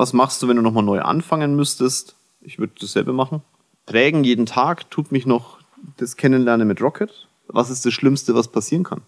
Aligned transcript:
Was 0.00 0.14
machst 0.14 0.42
du, 0.42 0.48
wenn 0.48 0.56
du 0.56 0.62
nochmal 0.62 0.82
neu 0.82 1.02
anfangen 1.02 1.56
müsstest? 1.56 2.16
Ich 2.40 2.58
würde 2.58 2.72
dasselbe 2.80 3.12
machen. 3.12 3.42
Prägen 3.84 4.24
jeden 4.24 4.46
Tag 4.46 4.90
tut 4.90 5.12
mich 5.12 5.26
noch 5.26 5.58
das 5.98 6.16
Kennenlernen 6.16 6.66
mit 6.66 6.80
Rocket. 6.80 7.28
Was 7.48 7.68
ist 7.68 7.84
das 7.84 7.92
Schlimmste, 7.92 8.34
was 8.34 8.48
passieren 8.48 8.82
kann? 8.82 9.02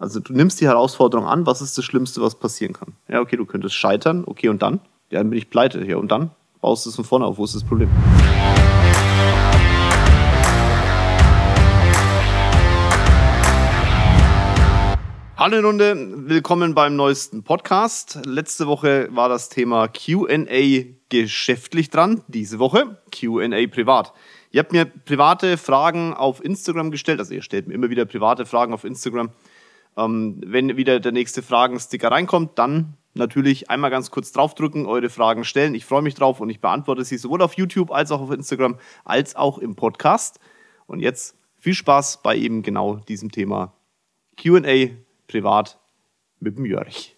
Also 0.00 0.18
du 0.18 0.32
nimmst 0.32 0.60
die 0.60 0.66
Herausforderung 0.66 1.28
an, 1.28 1.46
was 1.46 1.62
ist 1.62 1.78
das 1.78 1.84
Schlimmste, 1.84 2.22
was 2.22 2.34
passieren 2.34 2.72
kann? 2.72 2.88
Ja, 3.06 3.20
okay, 3.20 3.36
du 3.36 3.46
könntest 3.46 3.76
scheitern, 3.76 4.24
okay, 4.26 4.48
und 4.48 4.62
dann? 4.62 4.80
Ja, 5.10 5.20
dann 5.20 5.30
bin 5.30 5.38
ich 5.38 5.48
pleite. 5.48 5.84
Ja, 5.84 5.98
und 5.98 6.10
dann 6.10 6.32
baust 6.60 6.86
du 6.86 6.90
es 6.90 6.96
von 6.96 7.04
vorne 7.04 7.24
auf. 7.24 7.38
Wo 7.38 7.44
ist 7.44 7.54
das 7.54 7.62
Problem? 7.62 7.88
Hallo 15.44 15.58
Runde, 15.58 16.28
willkommen 16.28 16.72
beim 16.72 16.94
neuesten 16.94 17.42
Podcast. 17.42 18.20
Letzte 18.24 18.68
Woche 18.68 19.08
war 19.10 19.28
das 19.28 19.48
Thema 19.48 19.88
QA 19.88 20.84
geschäftlich 21.08 21.90
dran, 21.90 22.22
diese 22.28 22.60
Woche 22.60 23.02
QA 23.10 23.66
privat. 23.66 24.12
Ihr 24.52 24.60
habt 24.60 24.70
mir 24.70 24.84
private 24.84 25.58
Fragen 25.58 26.14
auf 26.14 26.44
Instagram 26.44 26.92
gestellt, 26.92 27.18
also 27.18 27.34
ihr 27.34 27.42
stellt 27.42 27.66
mir 27.66 27.74
immer 27.74 27.90
wieder 27.90 28.04
private 28.04 28.46
Fragen 28.46 28.72
auf 28.72 28.84
Instagram. 28.84 29.30
Ähm, 29.96 30.40
wenn 30.46 30.76
wieder 30.76 31.00
der 31.00 31.10
nächste 31.10 31.42
Fragensticker 31.42 32.12
reinkommt, 32.12 32.56
dann 32.56 32.96
natürlich 33.14 33.68
einmal 33.68 33.90
ganz 33.90 34.12
kurz 34.12 34.30
draufdrücken, 34.30 34.86
eure 34.86 35.10
Fragen 35.10 35.42
stellen. 35.42 35.74
Ich 35.74 35.86
freue 35.86 36.02
mich 36.02 36.14
drauf 36.14 36.38
und 36.38 36.50
ich 36.50 36.60
beantworte 36.60 37.04
sie 37.04 37.18
sowohl 37.18 37.42
auf 37.42 37.54
YouTube 37.54 37.90
als 37.90 38.12
auch 38.12 38.20
auf 38.20 38.30
Instagram 38.30 38.78
als 39.04 39.34
auch 39.34 39.58
im 39.58 39.74
Podcast. 39.74 40.38
Und 40.86 41.00
jetzt 41.00 41.36
viel 41.58 41.74
Spaß 41.74 42.22
bei 42.22 42.36
eben 42.36 42.62
genau 42.62 42.98
diesem 43.08 43.32
Thema 43.32 43.72
QA 44.36 44.90
privat 45.26 45.78
mit 46.40 46.58
dem 46.58 46.64
Jörg. 46.64 47.12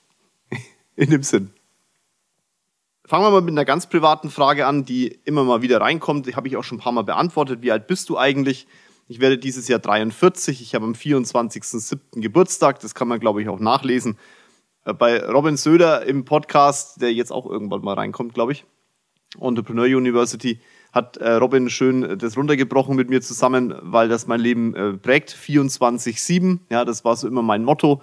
In 0.96 1.10
dem 1.10 1.22
Sinn. 1.22 1.50
Fangen 3.06 3.24
wir 3.24 3.30
mal 3.30 3.42
mit 3.42 3.52
einer 3.52 3.66
ganz 3.66 3.86
privaten 3.86 4.30
Frage 4.30 4.66
an, 4.66 4.84
die 4.84 5.08
immer 5.24 5.44
mal 5.44 5.60
wieder 5.60 5.80
reinkommt. 5.80 6.26
Die 6.26 6.36
habe 6.36 6.48
ich 6.48 6.56
auch 6.56 6.64
schon 6.64 6.78
ein 6.78 6.80
paar 6.80 6.92
Mal 6.92 7.04
beantwortet. 7.04 7.60
Wie 7.60 7.70
alt 7.70 7.86
bist 7.86 8.08
du 8.08 8.16
eigentlich? 8.16 8.66
Ich 9.08 9.20
werde 9.20 9.36
dieses 9.36 9.68
Jahr 9.68 9.78
43. 9.78 10.62
Ich 10.62 10.74
habe 10.74 10.86
am 10.86 10.92
24.07. 10.92 11.98
Geburtstag. 12.22 12.80
Das 12.80 12.94
kann 12.94 13.08
man, 13.08 13.20
glaube 13.20 13.42
ich, 13.42 13.48
auch 13.48 13.60
nachlesen. 13.60 14.16
Äh, 14.84 14.94
bei 14.94 15.22
Robin 15.22 15.58
Söder 15.58 16.06
im 16.06 16.24
Podcast, 16.24 17.02
der 17.02 17.12
jetzt 17.12 17.30
auch 17.30 17.44
irgendwann 17.44 17.82
mal 17.82 17.94
reinkommt, 17.94 18.32
glaube 18.32 18.52
ich. 18.52 18.64
Entrepreneur 19.38 19.84
University 19.84 20.60
hat 20.94 21.16
äh, 21.16 21.32
Robin 21.32 21.68
schön 21.68 22.18
das 22.18 22.36
runtergebrochen 22.36 22.94
mit 22.94 23.10
mir 23.10 23.20
zusammen, 23.20 23.74
weil 23.82 24.08
das 24.08 24.28
mein 24.28 24.40
Leben 24.40 24.74
äh, 24.76 24.92
prägt. 24.92 25.30
24-7, 25.30 26.60
ja, 26.70 26.84
das 26.84 27.04
war 27.04 27.16
so 27.16 27.26
immer 27.26 27.42
mein 27.42 27.64
Motto. 27.64 28.00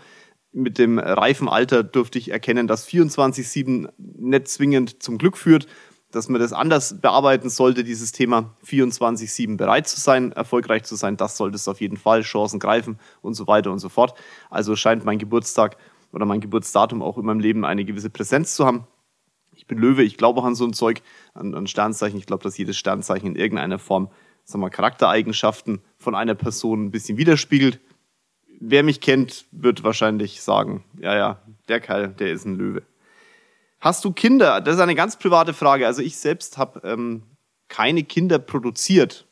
Mit 0.51 0.77
dem 0.77 0.99
reifen 0.99 1.47
Alter 1.47 1.83
durfte 1.83 2.19
ich 2.19 2.31
erkennen, 2.31 2.67
dass 2.67 2.85
24-7 2.85 3.89
nicht 3.97 4.47
zwingend 4.49 5.01
zum 5.01 5.17
Glück 5.17 5.37
führt, 5.37 5.67
dass 6.11 6.27
man 6.27 6.41
das 6.41 6.51
anders 6.51 6.99
bearbeiten 6.99 7.49
sollte, 7.49 7.85
dieses 7.85 8.11
Thema 8.11 8.53
24-7 8.67 9.55
bereit 9.55 9.87
zu 9.87 9.97
sein, 9.97 10.33
erfolgreich 10.33 10.83
zu 10.83 10.97
sein. 10.97 11.15
Das 11.15 11.37
sollte 11.37 11.55
es 11.55 11.69
auf 11.69 11.79
jeden 11.79 11.95
Fall, 11.95 12.23
Chancen 12.23 12.59
greifen 12.59 12.99
und 13.21 13.35
so 13.35 13.47
weiter 13.47 13.71
und 13.71 13.79
so 13.79 13.87
fort. 13.87 14.19
Also 14.49 14.75
scheint 14.75 15.05
mein 15.05 15.19
Geburtstag 15.19 15.77
oder 16.11 16.25
mein 16.25 16.41
Geburtsdatum 16.41 17.01
auch 17.01 17.17
in 17.17 17.25
meinem 17.25 17.39
Leben 17.39 17.63
eine 17.63 17.85
gewisse 17.85 18.09
Präsenz 18.09 18.53
zu 18.53 18.65
haben 18.65 18.85
ich 19.61 19.67
bin 19.67 19.77
Löwe, 19.77 20.01
ich 20.01 20.17
glaube 20.17 20.41
auch 20.41 20.43
an 20.43 20.55
so 20.55 20.65
ein 20.65 20.73
Zeug, 20.73 21.03
an, 21.35 21.53
an 21.53 21.67
Sternzeichen. 21.67 22.17
Ich 22.17 22.25
glaube, 22.25 22.41
dass 22.41 22.57
jedes 22.57 22.77
Sternzeichen 22.77 23.27
in 23.27 23.35
irgendeiner 23.35 23.77
Form, 23.77 24.09
sagen 24.43 24.63
wir, 24.63 24.71
Charaktereigenschaften 24.71 25.81
von 25.99 26.15
einer 26.15 26.33
Person 26.33 26.85
ein 26.85 26.91
bisschen 26.91 27.19
widerspiegelt. 27.19 27.79
Wer 28.59 28.81
mich 28.81 29.01
kennt, 29.01 29.45
wird 29.51 29.83
wahrscheinlich 29.83 30.41
sagen, 30.41 30.83
ja, 30.99 31.15
ja, 31.15 31.41
der 31.67 31.79
Kerl, 31.79 32.07
der 32.07 32.31
ist 32.31 32.45
ein 32.45 32.55
Löwe. 32.55 32.81
Hast 33.79 34.03
du 34.03 34.11
Kinder? 34.11 34.61
Das 34.61 34.75
ist 34.75 34.81
eine 34.81 34.95
ganz 34.95 35.17
private 35.17 35.53
Frage. 35.53 35.85
Also 35.85 36.01
ich 36.01 36.17
selbst 36.17 36.57
habe 36.57 36.81
ähm, 36.83 37.21
keine 37.67 38.03
Kinder 38.03 38.39
produziert, 38.39 39.27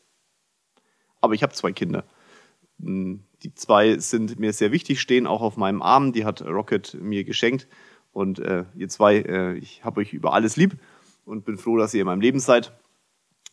aber 1.20 1.34
ich 1.34 1.42
habe 1.42 1.54
zwei 1.54 1.72
Kinder. 1.72 2.04
Hm, 2.80 3.24
die 3.42 3.52
zwei 3.54 3.98
sind 3.98 4.38
mir 4.38 4.52
sehr 4.52 4.70
wichtig, 4.70 5.00
stehen 5.00 5.26
auch 5.26 5.40
auf 5.40 5.56
meinem 5.56 5.82
Arm. 5.82 6.12
Die 6.12 6.24
hat 6.24 6.42
Rocket 6.42 6.94
mir 7.00 7.24
geschenkt. 7.24 7.66
Und 8.12 8.38
äh, 8.40 8.64
ihr 8.74 8.88
zwei, 8.88 9.16
äh, 9.16 9.54
ich 9.54 9.84
habe 9.84 10.00
euch 10.00 10.12
über 10.12 10.32
alles 10.32 10.56
lieb 10.56 10.76
und 11.24 11.44
bin 11.44 11.58
froh, 11.58 11.76
dass 11.76 11.94
ihr 11.94 12.00
in 12.00 12.06
meinem 12.06 12.20
Leben 12.20 12.40
seid. 12.40 12.72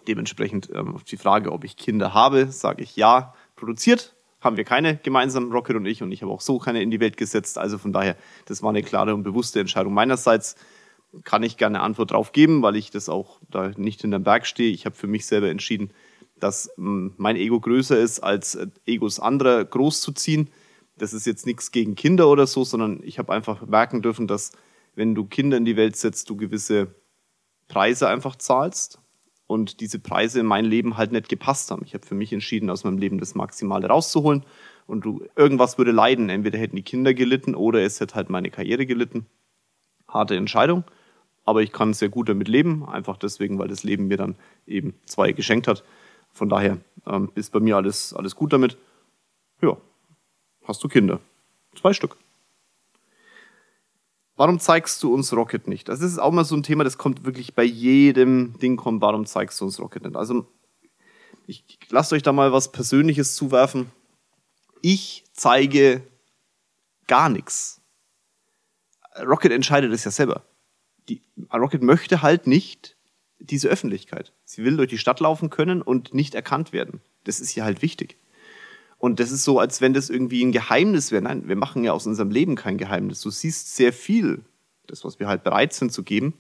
Dementsprechend 0.08 0.70
ähm, 0.74 0.96
auf 0.96 1.04
die 1.04 1.18
Frage, 1.18 1.52
ob 1.52 1.64
ich 1.64 1.78
Kinder 1.78 2.14
habe, 2.14 2.52
sage 2.52 2.84
ich 2.84 2.96
ja. 2.96 3.34
Produziert 3.56 4.16
haben 4.40 4.58
wir 4.58 4.64
keine 4.64 4.98
gemeinsam, 4.98 5.52
Rocket 5.52 5.76
und 5.76 5.86
ich, 5.86 6.04
und 6.04 6.12
ich 6.12 6.22
habe 6.22 6.32
auch 6.32 6.42
so 6.42 6.60
keine 6.60 6.82
in 6.82 6.92
die 6.92 7.00
Welt 7.00 7.18
gesetzt. 7.18 7.58
Also 7.58 7.78
von 7.78 7.92
daher, 7.92 8.16
das 8.46 8.62
war 8.62 8.70
eine 8.70 8.84
klare 8.84 9.14
und 9.14 9.24
bewusste 9.24 9.60
Entscheidung 9.60 9.94
meinerseits. 9.94 10.56
Kann 11.24 11.44
ich 11.44 11.58
gerne 11.58 11.78
eine 11.78 11.86
Antwort 11.86 12.12
drauf 12.12 12.32
geben, 12.32 12.62
weil 12.62 12.76
ich 12.76 12.92
das 12.92 13.10
auch 13.10 13.40
da 13.50 13.72
nicht 13.78 14.02
hinterm 14.02 14.24
Berg 14.24 14.46
stehe. 14.46 14.72
Ich 14.72 14.86
habe 14.86 14.96
für 14.96 15.08
mich 15.08 15.26
selber 15.26 15.50
entschieden, 15.50 15.92
dass 16.40 16.70
ähm, 16.78 17.14
mein 17.18 17.36
Ego 17.36 17.60
größer 17.60 17.98
ist, 17.98 18.20
als 18.20 18.56
äh, 18.56 18.68
Egos 18.86 19.20
anderer 19.20 19.66
groß 19.66 20.02
zu 20.02 20.12
ziehen 20.12 20.50
das 20.98 21.14
ist 21.14 21.26
jetzt 21.26 21.46
nichts 21.46 21.72
gegen 21.72 21.96
Kinder 21.96 22.28
oder 22.28 22.48
so, 22.48 22.64
sondern 22.64 23.02
ich 23.04 23.20
habe 23.20 23.34
einfach 23.34 23.66
merken 23.66 24.02
dürfen, 24.02 24.28
dass 24.28 24.52
wenn 24.96 25.16
du 25.16 25.26
Kinder 25.26 25.58
in 25.58 25.66
die 25.66 25.78
Welt 25.78 25.96
setzt, 25.96 26.30
du 26.30 26.36
gewisse 26.36 26.96
Preise 27.68 28.08
einfach 28.08 28.36
zahlst 28.36 29.00
und 29.46 29.80
diese 29.80 30.00
Preise 30.00 30.40
in 30.40 30.46
mein 30.46 30.66
Leben 30.66 30.98
halt 30.98 31.12
nicht 31.12 31.30
gepasst 31.30 31.72
haben. 31.72 31.84
Ich 31.86 31.94
habe 31.94 32.06
für 32.06 32.16
mich 32.16 32.34
entschieden, 32.34 32.70
aus 32.70 32.84
meinem 32.84 32.98
Leben 32.98 33.20
das 33.20 33.36
Maximale 33.36 33.88
rauszuholen 33.88 34.46
und 34.88 35.06
du, 35.06 35.26
irgendwas 35.36 35.78
würde 35.78 35.92
leiden. 35.92 36.30
Entweder 36.30 36.58
hätten 36.58 36.76
die 36.76 36.84
Kinder 36.84 37.14
gelitten 37.14 37.56
oder 37.56 37.82
es 37.82 38.00
hätte 38.00 38.16
halt 38.16 38.30
meine 38.30 38.50
Karriere 38.50 38.86
gelitten. 38.86 39.26
Harte 40.08 40.36
Entscheidung, 40.36 40.84
aber 41.44 41.62
ich 41.62 41.72
kann 41.72 41.94
sehr 41.94 42.10
gut 42.10 42.30
damit 42.30 42.48
leben, 42.48 42.88
einfach 42.88 43.18
deswegen, 43.18 43.60
weil 43.60 43.68
das 43.68 43.84
Leben 43.84 44.08
mir 44.08 44.18
dann 44.18 44.36
eben 44.66 44.96
zwei 45.06 45.32
geschenkt 45.32 45.68
hat. 45.68 45.84
Von 46.32 46.50
daher 46.50 46.78
ähm, 47.06 47.32
ist 47.36 47.52
bei 47.52 47.60
mir 47.60 47.76
alles, 47.76 48.14
alles 48.14 48.36
gut 48.36 48.54
damit. 48.54 48.78
Ja, 49.62 49.78
hast 50.68 50.84
du 50.84 50.88
Kinder. 50.88 51.20
Zwei 51.80 51.94
Stück. 51.94 52.18
Warum 54.36 54.60
zeigst 54.60 55.02
du 55.02 55.14
uns 55.14 55.34
Rocket 55.34 55.68
nicht? 55.68 55.90
Das 55.90 56.02
ist 56.02 56.20
auch 56.20 56.32
mal 56.32 56.46
so 56.46 56.56
ein 56.56 56.64
Thema, 56.64 56.84
das 56.84 57.00
kommt 57.00 57.26
wirklich 57.26 57.56
bei 57.56 57.64
jedem 57.64 58.58
Ding 58.60 58.78
kommt, 58.78 59.02
warum 59.02 59.26
zeigst 59.26 59.60
du 59.60 59.66
uns 59.66 59.80
Rocket 59.80 60.04
nicht? 60.04 60.16
Also, 60.16 60.46
ich 61.48 61.64
lasst 61.90 62.14
euch 62.14 62.22
da 62.22 62.32
mal 62.32 62.52
was 62.52 62.72
Persönliches 62.72 63.36
zuwerfen. 63.36 63.90
Ich 64.82 65.24
zeige 65.34 66.04
gar 67.08 67.30
nichts. 67.30 67.82
Rocket 69.20 69.52
entscheidet 69.52 69.92
es 69.92 70.04
ja 70.04 70.12
selber. 70.12 70.44
Die, 71.10 71.22
Rocket 71.52 71.82
möchte 71.82 72.22
halt 72.22 72.46
nicht 72.46 72.96
diese 73.40 73.70
Öffentlichkeit. 73.70 74.34
Sie 74.46 74.64
will 74.64 74.78
durch 74.78 74.90
die 74.90 74.98
Stadt 74.98 75.20
laufen 75.20 75.50
können 75.50 75.82
und 75.82 76.14
nicht 76.14 76.36
erkannt 76.36 76.74
werden. 76.74 77.02
Das 77.24 77.40
ist 77.40 77.56
ja 77.56 77.64
halt 77.64 77.82
wichtig. 77.82 78.18
Und 78.98 79.20
das 79.20 79.32
ist 79.32 79.44
so, 79.44 79.60
als 79.60 79.80
wenn 79.82 79.94
das 79.94 80.10
irgendwie 80.10 80.44
ein 80.44 80.52
Geheimnis 80.52 81.12
wäre. 81.12 81.22
Nein, 81.22 81.48
wir 81.48 81.56
machen 81.56 81.84
ja 81.84 81.94
aus 81.94 82.08
unserem 82.08 82.32
Leben 82.32 82.56
kein 82.56 82.78
Geheimnis. 82.78 83.22
Du 83.22 83.30
siehst 83.30 83.76
sehr 83.76 83.94
viel, 83.94 84.42
das, 84.88 85.06
was 85.06 85.20
wir 85.20 85.28
halt 85.28 85.44
bereit 85.44 85.74
sind 85.74 85.92
zu 85.92 86.04
geben. 86.04 86.34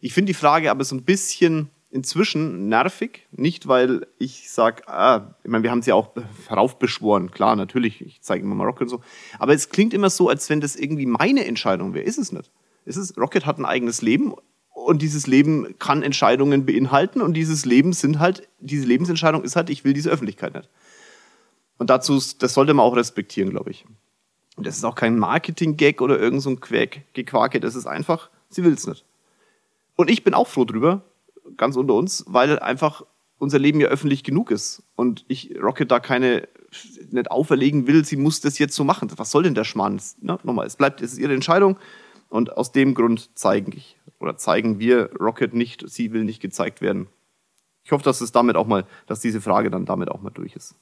Ich 0.00 0.12
finde 0.12 0.30
die 0.30 0.34
Frage 0.34 0.70
aber 0.70 0.84
so 0.84 0.96
ein 0.96 1.04
bisschen 1.04 1.70
inzwischen 1.90 2.68
nervig. 2.68 3.26
Nicht, 3.30 3.68
weil 3.68 4.06
ich 4.18 4.50
sage, 4.50 4.88
ah, 4.88 5.36
ich 5.44 5.50
meine, 5.50 5.62
wir 5.62 5.70
haben 5.70 5.82
sie 5.82 5.90
ja 5.90 5.94
auch 5.94 6.10
heraufbeschworen. 6.48 7.30
Klar, 7.30 7.54
natürlich, 7.54 8.04
ich 8.04 8.20
zeige 8.20 8.44
immer 8.44 8.56
mal 8.56 8.64
Rocket 8.64 8.82
und 8.82 8.88
so. 8.88 9.00
Aber 9.38 9.54
es 9.54 9.68
klingt 9.70 9.94
immer 9.94 10.10
so, 10.10 10.28
als 10.28 10.50
wenn 10.50 10.60
das 10.60 10.74
irgendwie 10.74 11.06
meine 11.06 11.44
Entscheidung 11.44 11.94
wäre. 11.94 12.04
Ist 12.04 12.18
es 12.18 12.32
nicht. 12.32 12.50
Ist 12.84 12.96
es, 12.96 13.16
Rocket 13.16 13.46
hat 13.46 13.58
ein 13.58 13.64
eigenes 13.64 14.02
Leben 14.02 14.34
und 14.74 15.00
dieses 15.00 15.28
Leben 15.28 15.76
kann 15.78 16.02
Entscheidungen 16.02 16.66
beinhalten 16.66 17.22
und 17.22 17.34
dieses 17.34 17.64
Leben 17.64 17.92
sind 17.92 18.18
halt, 18.18 18.48
diese 18.58 18.86
Lebensentscheidung 18.86 19.44
ist 19.44 19.56
halt, 19.56 19.70
ich 19.70 19.84
will 19.84 19.92
diese 19.92 20.10
Öffentlichkeit 20.10 20.54
nicht. 20.54 20.68
Und 21.78 21.90
dazu, 21.90 22.20
das 22.38 22.54
sollte 22.54 22.74
man 22.74 22.84
auch 22.84 22.96
respektieren, 22.96 23.50
glaube 23.50 23.70
ich. 23.70 23.84
Und 24.56 24.66
das 24.66 24.76
ist 24.76 24.84
auch 24.84 24.94
kein 24.94 25.18
Marketing-Gag 25.18 26.00
oder 26.00 26.18
irgend 26.18 26.42
so 26.42 26.50
ein 26.50 26.60
Quäk, 26.60 27.02
Gequake, 27.12 27.60
das 27.60 27.74
ist 27.74 27.86
einfach, 27.86 28.30
sie 28.48 28.62
will 28.62 28.72
es 28.72 28.86
nicht. 28.86 29.04
Und 29.96 30.10
ich 30.10 30.24
bin 30.24 30.34
auch 30.34 30.48
froh 30.48 30.64
drüber, 30.64 31.02
ganz 31.56 31.76
unter 31.76 31.94
uns, 31.94 32.24
weil 32.28 32.58
einfach 32.58 33.04
unser 33.38 33.58
Leben 33.58 33.80
ja 33.80 33.88
öffentlich 33.88 34.24
genug 34.24 34.50
ist. 34.50 34.82
Und 34.96 35.24
ich 35.28 35.60
Rocket 35.60 35.90
da 35.90 36.00
keine, 36.00 36.48
nicht 37.10 37.30
auferlegen 37.30 37.86
will, 37.86 38.04
sie 38.04 38.16
muss 38.16 38.40
das 38.40 38.58
jetzt 38.58 38.74
so 38.74 38.84
machen. 38.84 39.10
Was 39.16 39.30
soll 39.30 39.42
denn 39.42 39.54
der 39.54 39.64
Schmarrn? 39.64 40.00
Ne? 40.20 40.38
Nochmal, 40.42 40.66
es 40.66 40.76
bleibt, 40.76 41.00
es 41.00 41.12
ist 41.12 41.18
ihre 41.18 41.34
Entscheidung. 41.34 41.76
Und 42.28 42.56
aus 42.56 42.72
dem 42.72 42.94
Grund 42.94 43.36
zeigen 43.38 43.72
ich, 43.76 43.96
oder 44.18 44.36
zeigen 44.36 44.78
wir 44.78 45.10
Rocket 45.20 45.54
nicht, 45.54 45.88
sie 45.88 46.12
will 46.12 46.24
nicht 46.24 46.40
gezeigt 46.40 46.80
werden. 46.80 47.08
Ich 47.84 47.92
hoffe, 47.92 48.02
dass 48.02 48.20
es 48.20 48.32
damit 48.32 48.56
auch 48.56 48.66
mal, 48.66 48.86
dass 49.06 49.20
diese 49.20 49.40
Frage 49.40 49.70
dann 49.70 49.84
damit 49.84 50.10
auch 50.10 50.22
mal 50.22 50.30
durch 50.30 50.56
ist. 50.56 50.74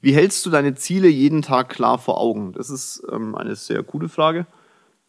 Wie 0.00 0.12
hältst 0.12 0.44
du 0.44 0.50
deine 0.50 0.74
Ziele 0.74 1.08
jeden 1.08 1.42
Tag 1.42 1.70
klar 1.70 1.98
vor 1.98 2.20
Augen? 2.20 2.52
Das 2.52 2.70
ist 2.70 3.02
ähm, 3.10 3.34
eine 3.34 3.56
sehr 3.56 3.82
gute 3.82 4.08
Frage. 4.08 4.46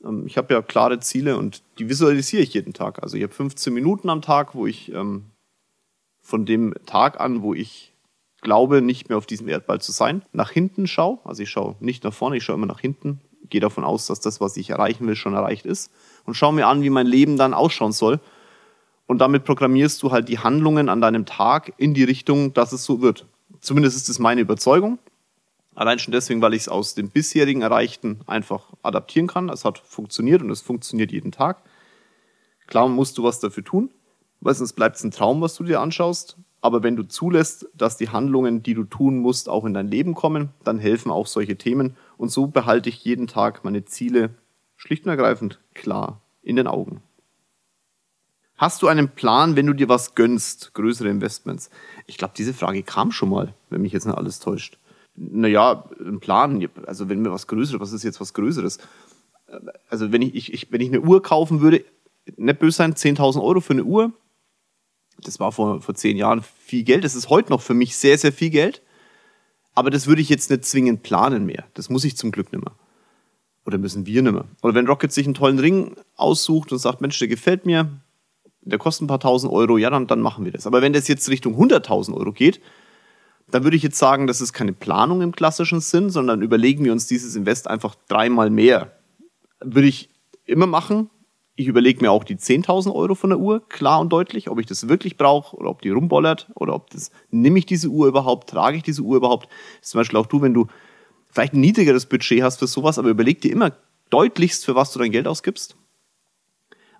Ähm, 0.03 0.25
ich 0.25 0.37
habe 0.37 0.53
ja 0.53 0.61
klare 0.61 0.99
Ziele 0.99 1.37
und 1.37 1.63
die 1.79 1.89
visualisiere 1.89 2.41
ich 2.41 2.53
jeden 2.53 2.73
Tag. 2.73 3.03
Also 3.03 3.17
ich 3.17 3.23
habe 3.23 3.33
15 3.33 3.73
Minuten 3.73 4.09
am 4.09 4.21
Tag, 4.21 4.55
wo 4.55 4.65
ich 4.65 4.91
ähm, 4.93 5.25
von 6.21 6.45
dem 6.45 6.73
Tag 6.85 7.19
an, 7.19 7.41
wo 7.41 7.53
ich 7.53 7.93
glaube, 8.41 8.81
nicht 8.81 9.09
mehr 9.09 9.17
auf 9.17 9.25
diesem 9.25 9.47
Erdball 9.49 9.81
zu 9.81 9.91
sein, 9.91 10.23
nach 10.31 10.51
hinten 10.51 10.87
schaue. 10.87 11.19
Also 11.25 11.43
ich 11.43 11.49
schaue 11.49 11.75
nicht 11.79 12.03
nach 12.03 12.13
vorne, 12.13 12.37
ich 12.37 12.43
schaue 12.43 12.55
immer 12.55 12.65
nach 12.65 12.79
hinten. 12.79 13.19
gehe 13.49 13.61
davon 13.61 13.83
aus, 13.83 14.07
dass 14.07 14.19
das, 14.19 14.39
was 14.39 14.57
ich 14.57 14.69
erreichen 14.69 15.07
will, 15.07 15.15
schon 15.15 15.33
erreicht 15.33 15.65
ist 15.65 15.91
und 16.25 16.35
schaue 16.35 16.53
mir 16.53 16.67
an, 16.67 16.81
wie 16.81 16.89
mein 16.89 17.07
Leben 17.07 17.37
dann 17.37 17.53
ausschauen 17.53 17.91
soll. 17.91 18.19
Und 19.05 19.19
damit 19.19 19.45
programmierst 19.45 20.03
du 20.03 20.11
halt 20.11 20.27
die 20.27 20.39
Handlungen 20.39 20.89
an 20.89 21.01
deinem 21.01 21.25
Tag 21.25 21.73
in 21.77 21.93
die 21.93 22.03
Richtung, 22.03 22.53
dass 22.53 22.73
es 22.73 22.83
so 22.83 23.01
wird. 23.01 23.25
Zumindest 23.59 23.97
ist 23.97 24.09
es 24.09 24.19
meine 24.19 24.41
Überzeugung. 24.41 24.99
Allein 25.75 25.99
schon 25.99 26.11
deswegen, 26.11 26.41
weil 26.41 26.55
ich 26.55 26.63
es 26.63 26.69
aus 26.69 26.95
dem 26.95 27.09
bisherigen 27.09 27.61
Erreichten 27.61 28.21
einfach 28.25 28.73
adaptieren 28.81 29.27
kann. 29.27 29.49
Es 29.49 29.63
hat 29.63 29.77
funktioniert 29.77 30.41
und 30.41 30.49
es 30.49 30.61
funktioniert 30.61 31.11
jeden 31.11 31.31
Tag. 31.31 31.61
Klar 32.65 32.87
musst 32.87 33.17
du 33.17 33.23
was 33.23 33.39
dafür 33.39 33.63
tun, 33.63 33.91
weil 34.41 34.55
sonst 34.55 34.73
bleibt 34.73 34.95
es 34.95 35.03
ein 35.03 35.11
Traum, 35.11 35.39
was 35.41 35.55
du 35.55 35.63
dir 35.63 35.79
anschaust. 35.79 36.37
Aber 36.61 36.81
wenn 36.81 36.95
du 36.95 37.03
zulässt, 37.03 37.67
dass 37.75 37.97
die 37.97 38.09
Handlungen, 38.09 38.63
die 38.63 38.73
du 38.73 38.83
tun 38.83 39.19
musst, 39.19 39.47
auch 39.47 39.65
in 39.65 39.73
dein 39.73 39.87
Leben 39.87 40.15
kommen, 40.15 40.49
dann 40.63 40.79
helfen 40.79 41.11
auch 41.11 41.27
solche 41.27 41.57
Themen. 41.57 41.95
Und 42.17 42.29
so 42.29 42.47
behalte 42.47 42.89
ich 42.89 43.05
jeden 43.05 43.27
Tag 43.27 43.63
meine 43.63 43.85
Ziele 43.85 44.31
schlicht 44.75 45.05
und 45.05 45.11
ergreifend 45.11 45.59
klar 45.75 46.21
in 46.41 46.55
den 46.55 46.67
Augen. 46.67 47.03
Hast 48.57 48.81
du 48.81 48.87
einen 48.87 49.09
Plan, 49.09 49.55
wenn 49.55 49.67
du 49.67 49.73
dir 49.73 49.87
was 49.87 50.15
gönnst, 50.15 50.73
größere 50.73 51.09
Investments? 51.09 51.69
Ich 52.07 52.17
glaube, 52.17 52.33
diese 52.35 52.53
Frage 52.53 52.81
kam 52.81 53.11
schon 53.11 53.29
mal, 53.29 53.53
wenn 53.69 53.81
mich 53.81 53.93
jetzt 53.93 54.05
nicht 54.05 54.17
alles 54.17 54.39
täuscht. 54.39 54.79
Naja, 55.15 55.87
ein 55.99 56.19
Plan, 56.19 56.67
also 56.85 57.07
wenn 57.07 57.21
mir 57.21 57.31
was 57.31 57.47
Größeres, 57.47 57.79
was 57.79 57.93
ist 57.93 58.03
jetzt 58.03 58.19
was 58.19 58.33
Größeres? 58.33 58.79
Also 59.89 60.11
wenn 60.11 60.23
ich, 60.23 60.53
ich, 60.53 60.71
wenn 60.71 60.81
ich 60.81 60.89
eine 60.89 61.01
Uhr 61.01 61.21
kaufen 61.21 61.61
würde, 61.61 61.85
nicht 62.35 62.59
böse 62.59 62.77
sein, 62.77 62.93
10.000 62.93 63.41
Euro 63.41 63.61
für 63.61 63.73
eine 63.73 63.83
Uhr, 63.83 64.11
das 65.21 65.39
war 65.39 65.51
vor, 65.51 65.81
vor 65.81 65.95
zehn 65.95 66.17
Jahren 66.17 66.43
viel 66.59 66.83
Geld. 66.83 67.03
Das 67.03 67.15
ist 67.15 67.29
heute 67.29 67.51
noch 67.51 67.61
für 67.61 67.73
mich 67.73 67.95
sehr, 67.95 68.17
sehr 68.17 68.33
viel 68.33 68.49
Geld. 68.49 68.81
Aber 69.73 69.89
das 69.89 70.07
würde 70.07 70.21
ich 70.21 70.29
jetzt 70.29 70.49
nicht 70.49 70.65
zwingend 70.65 71.03
planen 71.03 71.45
mehr. 71.45 71.65
Das 71.75 71.89
muss 71.89 72.03
ich 72.03 72.17
zum 72.17 72.31
Glück 72.31 72.51
nicht 72.51 72.63
mehr. 72.63 72.73
Oder 73.65 73.77
müssen 73.77 74.05
wir 74.05 74.21
nicht 74.21 74.31
mehr. 74.31 74.45
Oder 74.61 74.73
wenn 74.75 74.87
Rocket 74.87 75.11
sich 75.11 75.25
einen 75.25 75.33
tollen 75.33 75.59
Ring 75.59 75.95
aussucht 76.15 76.71
und 76.71 76.79
sagt, 76.79 77.01
Mensch, 77.01 77.17
der 77.19 77.27
gefällt 77.27 77.65
mir, 77.65 78.01
der 78.69 78.79
kostet 78.79 79.05
ein 79.05 79.07
paar 79.07 79.19
tausend 79.19 79.51
Euro, 79.51 79.77
ja, 79.77 79.89
dann, 79.89 80.07
dann 80.07 80.21
machen 80.21 80.45
wir 80.45 80.51
das. 80.51 80.67
Aber 80.67 80.81
wenn 80.81 80.93
das 80.93 81.07
jetzt 81.07 81.29
Richtung 81.29 81.55
100.000 81.55 82.13
Euro 82.13 82.31
geht, 82.31 82.61
dann 83.49 83.63
würde 83.63 83.77
ich 83.77 83.83
jetzt 83.83 83.97
sagen, 83.97 84.27
das 84.27 84.41
ist 84.41 84.53
keine 84.53 84.73
Planung 84.73 85.21
im 85.21 85.31
klassischen 85.31 85.79
Sinn, 85.79 86.09
sondern 86.09 86.41
überlegen 86.41 86.83
wir 86.83 86.91
uns 86.91 87.07
dieses 87.07 87.35
Invest 87.35 87.69
einfach 87.69 87.95
dreimal 88.07 88.49
mehr. 88.49 88.91
Würde 89.61 89.87
ich 89.87 90.09
immer 90.45 90.67
machen, 90.67 91.09
ich 91.55 91.67
überlege 91.67 92.01
mir 92.01 92.11
auch 92.11 92.23
die 92.23 92.35
10.000 92.35 92.93
Euro 92.93 93.15
von 93.15 93.31
der 93.31 93.39
Uhr, 93.39 93.67
klar 93.67 93.99
und 93.99 94.13
deutlich, 94.13 94.49
ob 94.49 94.59
ich 94.59 94.67
das 94.67 94.89
wirklich 94.89 95.17
brauche 95.17 95.55
oder 95.57 95.69
ob 95.69 95.81
die 95.81 95.89
rumbollert 95.89 96.51
oder 96.53 96.75
ob 96.75 96.91
das, 96.91 97.09
nehme 97.31 97.57
ich 97.57 97.65
diese 97.65 97.87
Uhr 97.87 98.07
überhaupt, 98.07 98.49
trage 98.49 98.77
ich 98.77 98.83
diese 98.83 99.01
Uhr 99.01 99.17
überhaupt. 99.17 99.49
Zum 99.81 99.99
Beispiel 99.99 100.19
auch 100.19 100.27
du, 100.27 100.41
wenn 100.41 100.53
du 100.53 100.67
vielleicht 101.31 101.53
ein 101.53 101.61
niedrigeres 101.61 102.05
Budget 102.05 102.43
hast 102.43 102.59
für 102.59 102.67
sowas, 102.67 102.99
aber 102.99 103.09
überleg 103.09 103.41
dir 103.41 103.51
immer 103.51 103.71
deutlichst, 104.11 104.65
für 104.65 104.75
was 104.75 104.91
du 104.91 104.99
dein 104.99 105.11
Geld 105.11 105.27
ausgibst. 105.27 105.75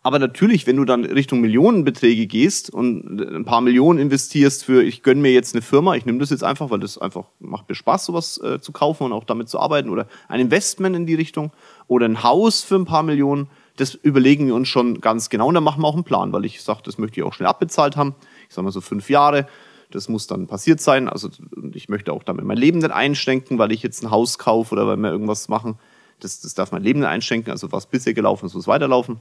Aber 0.08 0.20
natürlich, 0.20 0.66
wenn 0.66 0.78
du 0.78 0.86
dann 0.86 1.04
Richtung 1.04 1.42
Millionenbeträge 1.42 2.28
gehst 2.28 2.74
und 2.74 3.20
ein 3.20 3.44
paar 3.44 3.60
Millionen 3.60 4.00
investierst 4.00 4.64
für, 4.64 4.82
ich 4.82 5.04
gönne 5.04 5.20
mir 5.20 5.34
jetzt 5.34 5.54
eine 5.54 5.62
Firma, 5.62 5.96
ich 5.96 6.06
nehme 6.06 6.20
das 6.20 6.30
jetzt 6.30 6.46
einfach, 6.46 6.70
weil 6.70 6.80
das 6.80 6.98
einfach 6.98 7.26
macht 7.42 7.68
mir 7.68 7.76
Spaß, 7.76 8.06
sowas 8.06 8.38
äh, 8.42 8.62
zu 8.62 8.72
kaufen 8.72 9.04
und 9.04 9.12
auch 9.12 9.26
damit 9.26 9.50
zu 9.50 9.60
arbeiten 9.60 9.90
oder 9.90 10.08
ein 10.30 10.40
Investment 10.40 10.96
in 10.96 11.08
die 11.08 11.16
Richtung 11.16 11.52
oder 11.88 12.06
ein 12.06 12.24
Haus 12.24 12.64
für 12.64 12.76
ein 12.76 12.86
paar 12.86 13.04
Millionen, 13.04 13.50
das 13.76 13.96
überlegen 13.96 14.48
wir 14.48 14.56
uns 14.56 14.70
schon 14.70 15.02
ganz 15.02 15.28
genau 15.28 15.50
und 15.50 15.56
dann 15.56 15.66
machen 15.66 15.82
wir 15.82 15.90
auch 15.90 15.96
einen 15.96 16.06
Plan, 16.06 16.32
weil 16.32 16.46
ich 16.46 16.62
sage, 16.62 16.80
das 16.86 16.98
möchte 16.98 17.20
ich 17.20 17.26
auch 17.26 17.34
schnell 17.34 17.50
abbezahlt 17.50 17.98
haben. 17.98 18.16
Ich 18.48 18.56
sage 18.56 18.64
mal 18.64 18.72
so 18.72 18.80
fünf 18.80 19.10
Jahre. 19.10 19.46
Das 19.92 20.08
muss 20.08 20.26
dann 20.26 20.48
passiert 20.48 20.80
sein. 20.80 21.10
Also 21.10 21.28
ich 21.74 21.90
möchte 21.90 22.14
auch 22.14 22.24
damit 22.24 22.46
mein 22.46 22.56
Leben 22.56 22.80
nicht 22.80 22.92
einschränken, 22.92 23.58
weil 23.58 23.74
ich 23.74 23.84
jetzt 23.84 24.04
ein 24.04 24.10
Haus 24.10 24.38
kaufe 24.38 24.74
oder 24.74 24.88
weil 24.88 24.96
wir 24.96 25.12
irgendwas 25.12 25.50
machen. 25.50 25.78
Das, 26.22 26.40
das 26.40 26.54
darf 26.54 26.72
mein 26.72 26.84
Leben 26.84 27.02
nicht 27.02 27.10
einschränken. 27.10 27.52
Also 27.52 27.74
was 27.74 27.88
bisher 27.88 28.14
gelaufen 28.14 28.46
ist, 28.46 28.54
muss 28.54 28.68
weiterlaufen. 28.68 29.20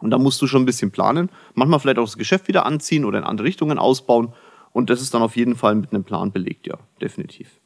Und 0.00 0.10
da 0.10 0.18
musst 0.18 0.40
du 0.42 0.46
schon 0.46 0.62
ein 0.62 0.66
bisschen 0.66 0.90
planen. 0.90 1.30
Manchmal 1.54 1.80
vielleicht 1.80 1.98
auch 1.98 2.04
das 2.04 2.16
Geschäft 2.16 2.48
wieder 2.48 2.66
anziehen 2.66 3.04
oder 3.04 3.18
in 3.18 3.24
andere 3.24 3.46
Richtungen 3.46 3.78
ausbauen. 3.78 4.32
Und 4.72 4.90
das 4.90 5.00
ist 5.00 5.14
dann 5.14 5.22
auf 5.22 5.36
jeden 5.36 5.56
Fall 5.56 5.74
mit 5.74 5.92
einem 5.92 6.04
Plan 6.04 6.32
belegt, 6.32 6.66
ja, 6.66 6.78
definitiv. 7.00 7.60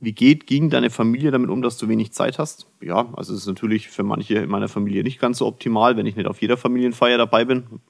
Wie 0.00 0.12
geht, 0.12 0.46
ging 0.46 0.70
deine 0.70 0.90
Familie 0.90 1.30
damit 1.30 1.48
um, 1.48 1.62
dass 1.62 1.78
du 1.78 1.88
wenig 1.88 2.12
Zeit 2.12 2.38
hast? 2.38 2.66
Ja, 2.82 3.08
also 3.16 3.32
es 3.32 3.40
ist 3.40 3.46
natürlich 3.46 3.88
für 3.88 4.02
manche 4.02 4.34
in 4.34 4.50
meiner 4.50 4.68
Familie 4.68 5.02
nicht 5.02 5.20
ganz 5.20 5.38
so 5.38 5.46
optimal, 5.46 5.96
wenn 5.96 6.06
ich 6.06 6.16
nicht 6.16 6.26
auf 6.26 6.42
jeder 6.42 6.56
Familienfeier 6.56 7.16
dabei 7.16 7.44
bin. 7.44 7.80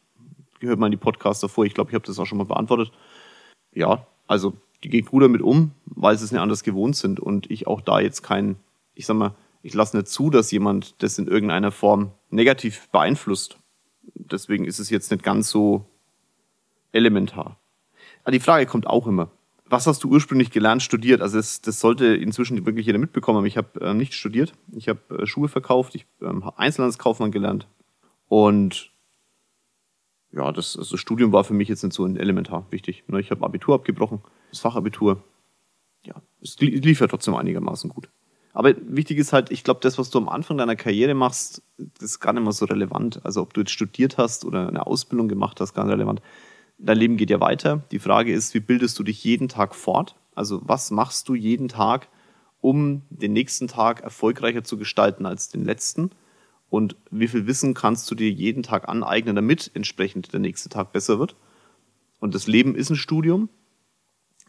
Gehört 0.60 0.78
mal 0.78 0.86
in 0.86 0.92
die 0.92 0.96
Podcasts 0.96 1.40
davor. 1.40 1.64
Ich 1.64 1.74
glaube, 1.74 1.90
ich 1.90 1.94
habe 1.94 2.06
das 2.06 2.18
auch 2.18 2.26
schon 2.26 2.38
mal 2.38 2.44
beantwortet. 2.44 2.92
Ja, 3.72 4.06
also 4.28 4.54
die 4.84 4.90
gehen 4.90 5.06
gut 5.06 5.22
damit 5.22 5.42
um, 5.42 5.72
weil 5.86 6.16
sie 6.16 6.24
es 6.24 6.32
nicht 6.32 6.40
anders 6.40 6.62
gewohnt 6.62 6.94
sind 6.94 7.18
und 7.18 7.50
ich 7.50 7.66
auch 7.66 7.80
da 7.80 8.00
jetzt 8.00 8.22
kein, 8.22 8.56
ich 8.94 9.06
sag 9.06 9.16
mal, 9.16 9.34
ich 9.62 9.74
lasse 9.74 9.96
nicht 9.96 10.08
zu, 10.08 10.30
dass 10.30 10.50
jemand 10.52 11.02
das 11.02 11.18
in 11.18 11.26
irgendeiner 11.26 11.72
Form 11.72 12.12
negativ 12.30 12.88
beeinflusst. 12.90 13.58
Deswegen 14.14 14.64
ist 14.64 14.78
es 14.78 14.90
jetzt 14.90 15.10
nicht 15.10 15.22
ganz 15.22 15.50
so 15.50 15.86
elementar. 16.92 17.58
Aber 18.22 18.32
die 18.32 18.40
Frage 18.40 18.66
kommt 18.66 18.86
auch 18.86 19.06
immer 19.06 19.30
was 19.66 19.86
hast 19.86 20.04
du 20.04 20.08
ursprünglich 20.08 20.50
gelernt, 20.50 20.82
studiert? 20.82 21.20
Also 21.20 21.36
das, 21.36 21.60
das 21.60 21.80
sollte 21.80 22.06
inzwischen 22.06 22.64
wirklich 22.66 22.86
jeder 22.86 22.98
mitbekommen. 22.98 23.44
Ich 23.46 23.56
habe 23.56 23.80
ähm, 23.80 23.96
nicht 23.96 24.14
studiert. 24.14 24.52
Ich 24.72 24.88
habe 24.88 25.00
äh, 25.18 25.26
Schuhe 25.26 25.48
verkauft. 25.48 25.94
Ich 25.94 26.06
ähm, 26.20 26.44
habe 26.44 26.58
Einzelhandelskaufmann 26.58 27.32
gelernt. 27.32 27.66
Und 28.28 28.92
ja, 30.32 30.52
das 30.52 30.76
also 30.76 30.96
Studium 30.96 31.32
war 31.32 31.44
für 31.44 31.54
mich 31.54 31.68
jetzt 31.68 31.82
nicht 31.82 31.94
so 31.94 32.06
elementar 32.06 32.66
wichtig. 32.70 33.04
Ne, 33.06 33.20
ich 33.20 33.30
habe 33.30 33.44
Abitur 33.44 33.74
abgebrochen, 33.74 34.20
das 34.50 34.60
Fachabitur. 34.60 35.22
Ja, 36.04 36.14
es 36.42 36.58
lief 36.60 37.00
ja 37.00 37.06
trotzdem 37.06 37.34
einigermaßen 37.34 37.88
gut. 37.88 38.10
Aber 38.54 38.74
wichtig 38.86 39.18
ist 39.18 39.32
halt, 39.32 39.50
ich 39.50 39.64
glaube, 39.64 39.80
das, 39.82 39.98
was 39.98 40.10
du 40.10 40.18
am 40.18 40.28
Anfang 40.28 40.56
deiner 40.56 40.76
Karriere 40.76 41.14
machst, 41.14 41.62
das 41.76 42.12
ist 42.12 42.20
gar 42.20 42.32
nicht 42.32 42.44
mehr 42.44 42.52
so 42.52 42.64
relevant. 42.64 43.20
Also 43.24 43.42
ob 43.42 43.52
du 43.52 43.60
jetzt 43.60 43.72
studiert 43.72 44.16
hast 44.16 44.44
oder 44.44 44.68
eine 44.68 44.86
Ausbildung 44.86 45.28
gemacht 45.28 45.60
hast, 45.60 45.74
gar 45.74 45.84
nicht 45.84 45.94
relevant 45.94 46.22
dein 46.78 46.98
Leben 46.98 47.16
geht 47.16 47.30
ja 47.30 47.40
weiter. 47.40 47.82
Die 47.90 47.98
Frage 47.98 48.32
ist, 48.32 48.54
wie 48.54 48.60
bildest 48.60 48.98
du 48.98 49.02
dich 49.02 49.22
jeden 49.24 49.48
Tag 49.48 49.74
fort? 49.74 50.16
Also 50.34 50.60
was 50.64 50.90
machst 50.90 51.28
du 51.28 51.34
jeden 51.34 51.68
Tag, 51.68 52.08
um 52.60 53.02
den 53.10 53.32
nächsten 53.32 53.68
Tag 53.68 54.00
erfolgreicher 54.00 54.64
zu 54.64 54.78
gestalten 54.78 55.26
als 55.26 55.48
den 55.48 55.64
letzten? 55.64 56.10
Und 56.70 56.96
wie 57.10 57.28
viel 57.28 57.46
Wissen 57.46 57.74
kannst 57.74 58.10
du 58.10 58.14
dir 58.14 58.30
jeden 58.30 58.62
Tag 58.62 58.88
aneignen, 58.88 59.36
damit 59.36 59.70
entsprechend 59.74 60.32
der 60.32 60.40
nächste 60.40 60.68
Tag 60.68 60.92
besser 60.92 61.18
wird? 61.18 61.36
Und 62.20 62.34
das 62.34 62.46
Leben 62.46 62.74
ist 62.74 62.90
ein 62.90 62.96
Studium. 62.96 63.48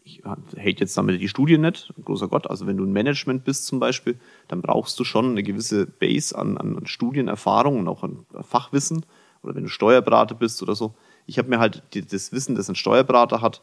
Ich 0.06 0.22
hate 0.24 0.80
jetzt 0.80 0.96
damit 0.96 1.20
die 1.20 1.28
Studien 1.28 1.62
nicht, 1.62 1.92
großer 2.04 2.28
Gott. 2.28 2.48
Also 2.48 2.68
wenn 2.68 2.76
du 2.76 2.84
ein 2.84 2.92
Management 2.92 3.42
bist 3.42 3.66
zum 3.66 3.80
Beispiel, 3.80 4.16
dann 4.46 4.62
brauchst 4.62 5.00
du 5.00 5.04
schon 5.04 5.30
eine 5.30 5.42
gewisse 5.42 5.84
Base 5.84 6.38
an, 6.38 6.56
an 6.56 6.86
Studienerfahrung 6.86 7.80
und 7.80 7.88
auch 7.88 8.04
an 8.04 8.24
Fachwissen. 8.42 9.04
Oder 9.42 9.56
wenn 9.56 9.64
du 9.64 9.68
Steuerberater 9.68 10.36
bist 10.36 10.62
oder 10.62 10.76
so, 10.76 10.94
ich 11.26 11.38
habe 11.38 11.48
mir 11.48 11.58
halt 11.58 11.82
das 11.90 12.30
Wissen, 12.30 12.54
das 12.54 12.68
ein 12.68 12.76
Steuerberater 12.76 13.40
hat, 13.40 13.62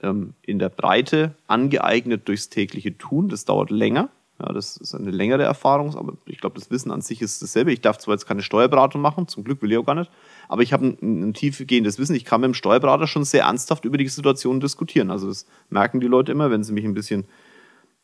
ähm, 0.00 0.32
in 0.40 0.58
der 0.58 0.70
Breite 0.70 1.34
angeeignet 1.46 2.26
durchs 2.26 2.48
tägliche 2.48 2.96
Tun. 2.96 3.28
Das 3.28 3.44
dauert 3.44 3.68
länger. 3.68 4.08
Ja, 4.42 4.52
das 4.52 4.76
ist 4.76 4.94
eine 4.94 5.12
längere 5.12 5.44
Erfahrung, 5.44 5.94
aber 5.96 6.14
ich 6.26 6.40
glaube, 6.40 6.58
das 6.58 6.68
Wissen 6.70 6.90
an 6.90 7.00
sich 7.00 7.22
ist 7.22 7.42
dasselbe. 7.42 7.72
Ich 7.72 7.80
darf 7.80 7.98
zwar 7.98 8.14
jetzt 8.14 8.26
keine 8.26 8.42
Steuerberatung 8.42 9.00
machen, 9.00 9.28
zum 9.28 9.44
Glück 9.44 9.62
will 9.62 9.70
ich 9.70 9.78
auch 9.78 9.86
gar 9.86 9.94
nicht, 9.94 10.10
aber 10.48 10.62
ich 10.62 10.72
habe 10.72 10.86
ein, 10.86 11.28
ein 11.28 11.34
tiefgehendes 11.34 11.98
Wissen. 11.98 12.16
Ich 12.16 12.24
kann 12.24 12.40
mit 12.40 12.48
dem 12.48 12.54
Steuerberater 12.54 13.06
schon 13.06 13.24
sehr 13.24 13.44
ernsthaft 13.44 13.84
über 13.84 13.98
die 13.98 14.08
Situation 14.08 14.58
diskutieren. 14.58 15.12
Also 15.12 15.28
das 15.28 15.46
merken 15.70 16.00
die 16.00 16.08
Leute 16.08 16.32
immer, 16.32 16.50
wenn 16.50 16.64
sie 16.64 16.72
mich 16.72 16.84
ein 16.84 16.94
bisschen, 16.94 17.24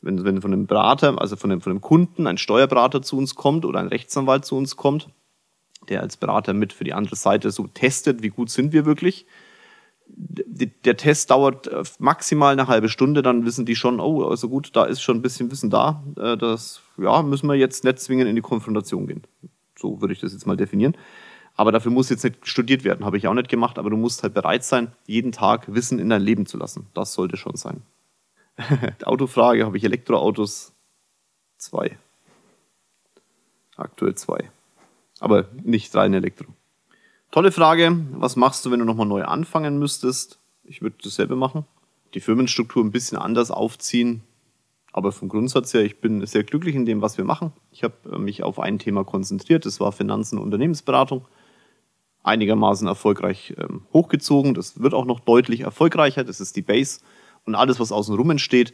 wenn, 0.00 0.24
wenn 0.24 0.40
von 0.40 0.52
einem 0.52 0.66
Berater, 0.66 1.20
also 1.20 1.34
von 1.34 1.50
einem, 1.50 1.60
von 1.60 1.72
einem 1.72 1.80
Kunden 1.80 2.28
ein 2.28 2.38
Steuerberater 2.38 3.02
zu 3.02 3.18
uns 3.18 3.34
kommt 3.34 3.64
oder 3.64 3.80
ein 3.80 3.88
Rechtsanwalt 3.88 4.44
zu 4.44 4.56
uns 4.56 4.76
kommt, 4.76 5.08
der 5.88 6.02
als 6.02 6.16
Berater 6.16 6.54
mit 6.54 6.72
für 6.72 6.84
die 6.84 6.94
andere 6.94 7.16
Seite 7.16 7.50
so 7.50 7.66
testet, 7.66 8.22
wie 8.22 8.28
gut 8.28 8.50
sind 8.50 8.72
wir 8.72 8.86
wirklich. 8.86 9.26
Der 10.10 10.96
Test 10.96 11.30
dauert 11.30 11.66
äh, 11.68 11.82
maximal 11.98 12.52
eine 12.52 12.66
halbe 12.66 12.88
Stunde, 12.88 13.22
dann 13.22 13.44
wissen 13.44 13.66
die 13.66 13.76
schon, 13.76 14.00
oh, 14.00 14.24
also 14.24 14.48
gut, 14.48 14.70
da 14.74 14.84
ist 14.84 15.00
schon 15.00 15.18
ein 15.18 15.22
bisschen 15.22 15.50
Wissen 15.50 15.70
da. 15.70 16.02
Äh, 16.16 16.36
das 16.36 16.80
ja, 16.96 17.22
müssen 17.22 17.48
wir 17.48 17.54
jetzt 17.54 17.84
nicht 17.84 18.00
zwingend 18.00 18.28
in 18.28 18.36
die 18.36 18.42
Konfrontation 18.42 19.06
gehen. 19.06 19.22
So 19.76 20.00
würde 20.00 20.12
ich 20.14 20.20
das 20.20 20.32
jetzt 20.32 20.46
mal 20.46 20.56
definieren. 20.56 20.96
Aber 21.54 21.72
dafür 21.72 21.92
muss 21.92 22.08
jetzt 22.08 22.24
nicht 22.24 22.46
studiert 22.46 22.84
werden, 22.84 23.04
habe 23.04 23.16
ich 23.16 23.26
auch 23.26 23.34
nicht 23.34 23.48
gemacht, 23.48 23.78
aber 23.78 23.90
du 23.90 23.96
musst 23.96 24.22
halt 24.22 24.34
bereit 24.34 24.64
sein, 24.64 24.92
jeden 25.06 25.32
Tag 25.32 25.72
Wissen 25.72 25.98
in 25.98 26.08
dein 26.08 26.22
Leben 26.22 26.46
zu 26.46 26.56
lassen. 26.56 26.86
Das 26.94 27.14
sollte 27.14 27.36
schon 27.36 27.56
sein. 27.56 27.82
Autofrage, 29.04 29.64
habe 29.64 29.76
ich 29.76 29.84
Elektroautos? 29.84 30.72
Zwei. 31.58 31.98
Aktuell 33.76 34.14
zwei 34.14 34.50
aber 35.20 35.46
nicht 35.62 35.94
rein 35.94 36.14
Elektro. 36.14 36.46
Tolle 37.30 37.52
Frage. 37.52 37.94
Was 38.12 38.36
machst 38.36 38.64
du, 38.64 38.70
wenn 38.70 38.78
du 38.78 38.86
nochmal 38.86 39.06
neu 39.06 39.22
anfangen 39.24 39.78
müsstest? 39.78 40.38
Ich 40.64 40.80
würde 40.80 40.96
dasselbe 41.02 41.36
machen. 41.36 41.66
Die 42.14 42.20
Firmenstruktur 42.20 42.82
ein 42.82 42.90
bisschen 42.90 43.18
anders 43.18 43.50
aufziehen. 43.50 44.22
Aber 44.94 45.12
vom 45.12 45.28
Grundsatz 45.28 45.74
her, 45.74 45.82
ich 45.82 46.00
bin 46.00 46.24
sehr 46.24 46.42
glücklich 46.42 46.74
in 46.74 46.86
dem, 46.86 47.02
was 47.02 47.18
wir 47.18 47.26
machen. 47.26 47.52
Ich 47.70 47.84
habe 47.84 47.94
äh, 48.10 48.18
mich 48.18 48.42
auf 48.42 48.58
ein 48.58 48.78
Thema 48.78 49.04
konzentriert. 49.04 49.66
Das 49.66 49.78
war 49.78 49.92
Finanzen 49.92 50.38
und 50.38 50.44
Unternehmensberatung. 50.44 51.28
Einigermaßen 52.22 52.88
erfolgreich 52.88 53.54
ähm, 53.58 53.82
hochgezogen. 53.92 54.54
Das 54.54 54.80
wird 54.80 54.94
auch 54.94 55.04
noch 55.04 55.20
deutlich 55.20 55.60
erfolgreicher. 55.60 56.24
Das 56.24 56.40
ist 56.40 56.56
die 56.56 56.62
Base. 56.62 57.00
Und 57.44 57.54
alles, 57.54 57.78
was 57.78 57.92
außenrum 57.92 58.30
entsteht, 58.30 58.72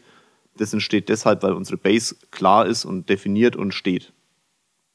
das 0.56 0.72
entsteht 0.72 1.08
deshalb, 1.08 1.42
weil 1.42 1.54
unsere 1.54 1.76
Base 1.76 2.14
klar 2.30 2.66
ist 2.66 2.84
und 2.84 3.08
definiert 3.08 3.56
und 3.56 3.74
steht. 3.74 4.12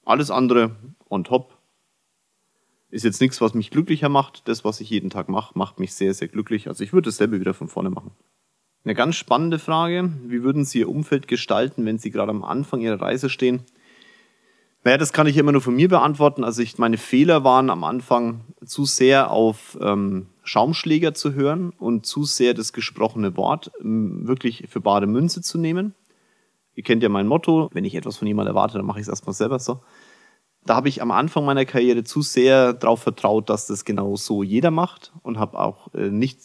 Alles 0.05 0.31
andere 0.31 0.77
on 1.09 1.25
top 1.25 1.58
ist 2.91 3.05
jetzt 3.05 3.21
nichts, 3.21 3.41
was 3.41 3.53
mich 3.53 3.71
glücklicher 3.71 4.09
macht. 4.09 4.47
Das, 4.47 4.65
was 4.65 4.81
ich 4.81 4.89
jeden 4.89 5.09
Tag 5.09 5.29
mache, 5.29 5.57
macht 5.57 5.79
mich 5.79 5.93
sehr, 5.93 6.13
sehr 6.13 6.27
glücklich. 6.27 6.67
Also 6.67 6.83
ich 6.83 6.93
würde 6.93 7.09
dasselbe 7.09 7.39
wieder 7.39 7.53
von 7.53 7.67
vorne 7.67 7.89
machen. 7.89 8.11
Eine 8.83 8.95
ganz 8.95 9.15
spannende 9.15 9.59
Frage. 9.59 10.11
Wie 10.25 10.43
würden 10.43 10.65
Sie 10.65 10.79
Ihr 10.79 10.89
Umfeld 10.89 11.27
gestalten, 11.27 11.85
wenn 11.85 11.99
Sie 11.99 12.11
gerade 12.11 12.31
am 12.31 12.43
Anfang 12.43 12.81
Ihrer 12.81 13.01
Reise 13.01 13.29
stehen? 13.29 13.63
Naja, 14.83 14.97
das 14.97 15.11
kann 15.11 15.27
ich 15.27 15.35
immer 15.37 15.51
nur 15.51 15.61
von 15.61 15.75
mir 15.75 15.89
beantworten. 15.89 16.43
Also 16.43 16.61
ich, 16.61 16.77
meine 16.77 16.97
Fehler 16.97 17.43
waren 17.43 17.69
am 17.69 17.83
Anfang 17.83 18.41
zu 18.65 18.85
sehr 18.85 19.29
auf 19.29 19.77
ähm, 19.81 20.27
Schaumschläger 20.43 21.13
zu 21.13 21.33
hören 21.33 21.71
und 21.77 22.05
zu 22.05 22.23
sehr 22.23 22.53
das 22.53 22.71
gesprochene 22.71 23.35
Wort 23.35 23.71
ähm, 23.81 24.25
wirklich 24.25 24.67
für 24.69 24.79
bare 24.79 25.05
Münze 25.05 25.41
zu 25.41 25.57
nehmen. 25.57 25.93
Ihr 26.75 26.83
kennt 26.83 27.03
ja 27.03 27.09
mein 27.09 27.27
Motto, 27.27 27.69
wenn 27.73 27.83
ich 27.83 27.93
etwas 27.93 28.15
von 28.15 28.27
jemandem 28.27 28.55
erwarte, 28.55 28.77
dann 28.77 28.85
mache 28.85 28.99
ich 28.99 29.03
es 29.03 29.09
erstmal 29.09 29.33
selber 29.33 29.59
so. 29.59 29.81
Da 30.69 30.75
habe 30.75 30.87
ich 30.87 31.01
am 31.01 31.09
Anfang 31.09 31.45
meiner 31.45 31.65
Karriere 31.65 32.03
zu 32.03 32.21
sehr 32.21 32.73
darauf 32.73 33.01
vertraut, 33.01 33.49
dass 33.49 33.65
das 33.65 33.85
genau 33.85 34.15
so 34.15 34.43
jeder 34.43 34.69
macht 34.69 35.11
und 35.23 35.39
habe 35.39 35.57
auch 35.57 35.91
äh, 35.95 36.11
nicht 36.11 36.41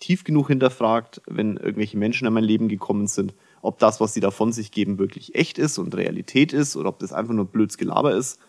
tief 0.00 0.24
genug 0.24 0.48
hinterfragt, 0.48 1.22
wenn 1.28 1.58
irgendwelche 1.58 1.96
Menschen 1.96 2.26
in 2.26 2.34
mein 2.34 2.42
Leben 2.42 2.66
gekommen 2.66 3.06
sind, 3.06 3.34
ob 3.60 3.78
das, 3.78 4.00
was 4.00 4.14
sie 4.14 4.20
da 4.20 4.32
von 4.32 4.50
sich 4.50 4.72
geben, 4.72 4.98
wirklich 4.98 5.36
echt 5.36 5.58
ist 5.58 5.78
und 5.78 5.94
Realität 5.94 6.52
ist 6.52 6.74
oder 6.74 6.88
ob 6.88 6.98
das 6.98 7.12
einfach 7.12 7.34
nur 7.34 7.44
blöds 7.44 7.78
Gelaber 7.78 8.16
ist. 8.16 8.40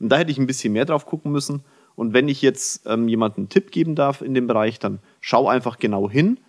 Und 0.00 0.08
da 0.08 0.16
hätte 0.16 0.32
ich 0.32 0.38
ein 0.38 0.48
bisschen 0.48 0.72
mehr 0.72 0.84
drauf 0.84 1.06
gucken 1.06 1.30
müssen. 1.30 1.62
Und 1.94 2.12
wenn 2.12 2.26
ich 2.26 2.42
jetzt 2.42 2.86
ähm, 2.86 3.06
jemandem 3.06 3.42
einen 3.42 3.48
Tipp 3.50 3.70
geben 3.70 3.94
darf 3.94 4.20
in 4.20 4.34
dem 4.34 4.48
Bereich, 4.48 4.80
dann 4.80 4.98
schau 5.20 5.46
einfach 5.46 5.78
genau 5.78 6.10
hin. 6.10 6.40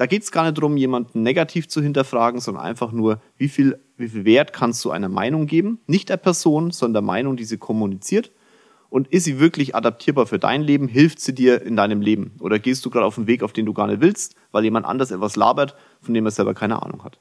Da 0.00 0.06
geht 0.06 0.22
es 0.22 0.32
gar 0.32 0.44
nicht 0.44 0.56
darum, 0.56 0.78
jemanden 0.78 1.22
negativ 1.22 1.68
zu 1.68 1.82
hinterfragen, 1.82 2.40
sondern 2.40 2.64
einfach 2.64 2.90
nur, 2.90 3.20
wie 3.36 3.50
viel, 3.50 3.78
wie 3.98 4.08
viel 4.08 4.24
Wert 4.24 4.54
kannst 4.54 4.82
du 4.82 4.90
einer 4.90 5.10
Meinung 5.10 5.46
geben? 5.46 5.78
Nicht 5.86 6.08
der 6.08 6.16
Person, 6.16 6.70
sondern 6.70 6.94
der 6.94 7.02
Meinung, 7.02 7.36
die 7.36 7.44
sie 7.44 7.58
kommuniziert. 7.58 8.30
Und 8.88 9.08
ist 9.08 9.24
sie 9.24 9.38
wirklich 9.38 9.74
adaptierbar 9.74 10.24
für 10.24 10.38
dein 10.38 10.62
Leben? 10.62 10.88
Hilft 10.88 11.20
sie 11.20 11.34
dir 11.34 11.60
in 11.60 11.76
deinem 11.76 12.00
Leben? 12.00 12.32
Oder 12.40 12.58
gehst 12.58 12.82
du 12.86 12.88
gerade 12.88 13.04
auf 13.04 13.18
einen 13.18 13.26
Weg, 13.26 13.42
auf 13.42 13.52
den 13.52 13.66
du 13.66 13.74
gar 13.74 13.88
nicht 13.88 14.00
willst, 14.00 14.36
weil 14.52 14.64
jemand 14.64 14.86
anders 14.86 15.10
etwas 15.10 15.36
labert, 15.36 15.76
von 16.00 16.14
dem 16.14 16.24
er 16.24 16.30
selber 16.30 16.54
keine 16.54 16.82
Ahnung 16.82 17.04
hat? 17.04 17.18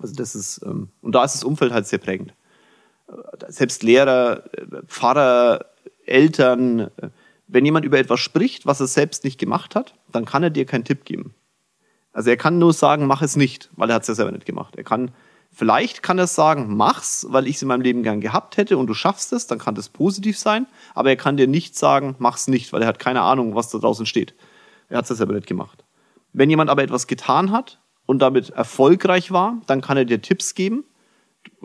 Also 0.00 0.14
das 0.14 0.34
ist, 0.34 0.62
ähm, 0.64 0.88
und 1.02 1.14
da 1.14 1.22
ist 1.22 1.34
das 1.34 1.44
Umfeld 1.44 1.70
halt 1.70 1.86
sehr 1.86 1.98
prägend. 1.98 2.32
Äh, 3.08 3.12
selbst 3.52 3.82
Lehrer, 3.82 4.44
äh, 4.54 4.86
Pfarrer, 4.86 5.66
Eltern, 6.06 6.80
äh, 6.80 7.10
wenn 7.46 7.66
jemand 7.66 7.84
über 7.84 7.98
etwas 7.98 8.20
spricht, 8.20 8.64
was 8.64 8.80
er 8.80 8.86
selbst 8.86 9.22
nicht 9.22 9.38
gemacht 9.38 9.74
hat, 9.74 9.92
dann 10.10 10.24
kann 10.24 10.42
er 10.42 10.48
dir 10.48 10.64
keinen 10.64 10.84
Tipp 10.84 11.04
geben. 11.04 11.34
Also 12.12 12.30
er 12.30 12.36
kann 12.36 12.58
nur 12.58 12.72
sagen, 12.72 13.06
mach 13.06 13.22
es 13.22 13.36
nicht, 13.36 13.70
weil 13.76 13.90
er 13.90 13.96
hat 13.96 14.02
es 14.02 14.08
ja 14.08 14.14
selber 14.14 14.32
nicht 14.32 14.46
gemacht. 14.46 14.76
Er 14.76 14.84
kann, 14.84 15.12
vielleicht 15.52 16.02
kann 16.02 16.18
er 16.18 16.26
sagen, 16.26 16.76
mach's, 16.76 17.26
weil 17.28 17.46
ich 17.46 17.56
es 17.56 17.62
in 17.62 17.68
meinem 17.68 17.82
Leben 17.82 18.02
gern 18.02 18.20
gehabt 18.20 18.56
hätte 18.56 18.76
und 18.78 18.86
du 18.88 18.94
schaffst 18.94 19.32
es, 19.32 19.46
dann 19.46 19.58
kann 19.58 19.74
das 19.74 19.88
positiv 19.88 20.38
sein, 20.38 20.66
aber 20.94 21.10
er 21.10 21.16
kann 21.16 21.36
dir 21.36 21.46
nicht 21.46 21.76
sagen, 21.76 22.16
mach's 22.18 22.48
nicht, 22.48 22.72
weil 22.72 22.82
er 22.82 22.88
hat 22.88 22.98
keine 22.98 23.22
Ahnung, 23.22 23.54
was 23.54 23.68
da 23.68 23.78
draußen 23.78 24.06
steht. 24.06 24.34
Er 24.88 24.98
hat 24.98 25.04
es 25.04 25.10
ja 25.10 25.16
selber 25.16 25.34
nicht 25.34 25.46
gemacht. 25.46 25.84
Wenn 26.32 26.50
jemand 26.50 26.70
aber 26.70 26.82
etwas 26.82 27.06
getan 27.06 27.52
hat 27.52 27.80
und 28.06 28.20
damit 28.20 28.50
erfolgreich 28.50 29.30
war, 29.30 29.60
dann 29.66 29.80
kann 29.80 29.96
er 29.96 30.04
dir 30.04 30.20
Tipps 30.20 30.54
geben. 30.54 30.84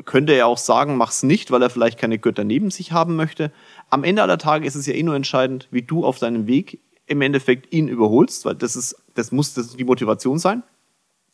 Könnte 0.06 0.34
er 0.34 0.48
auch 0.48 0.58
sagen, 0.58 0.96
mach's 0.96 1.24
nicht, 1.24 1.52
weil 1.52 1.62
er 1.62 1.70
vielleicht 1.70 1.98
keine 1.98 2.20
Götter 2.20 2.44
neben 2.44 2.72
sich 2.72 2.92
haben 2.92 3.16
möchte. 3.16 3.52
Am 3.90 4.04
Ende 4.04 4.22
aller 4.22 4.38
Tage 4.38 4.66
ist 4.66 4.76
es 4.76 4.86
ja 4.86 4.94
eh 4.94 5.04
nur 5.04 5.16
entscheidend, 5.16 5.68
wie 5.72 5.82
du 5.82 6.06
auf 6.06 6.20
deinem 6.20 6.48
Weg 6.48 6.80
im 7.08 7.22
Endeffekt 7.22 7.72
ihn 7.74 7.88
überholst, 7.88 8.46
weil 8.46 8.56
das 8.56 8.76
ist, 8.76 8.96
das 9.16 9.32
muss 9.32 9.54
das 9.54 9.76
die 9.76 9.84
Motivation 9.84 10.38
sein. 10.40 10.64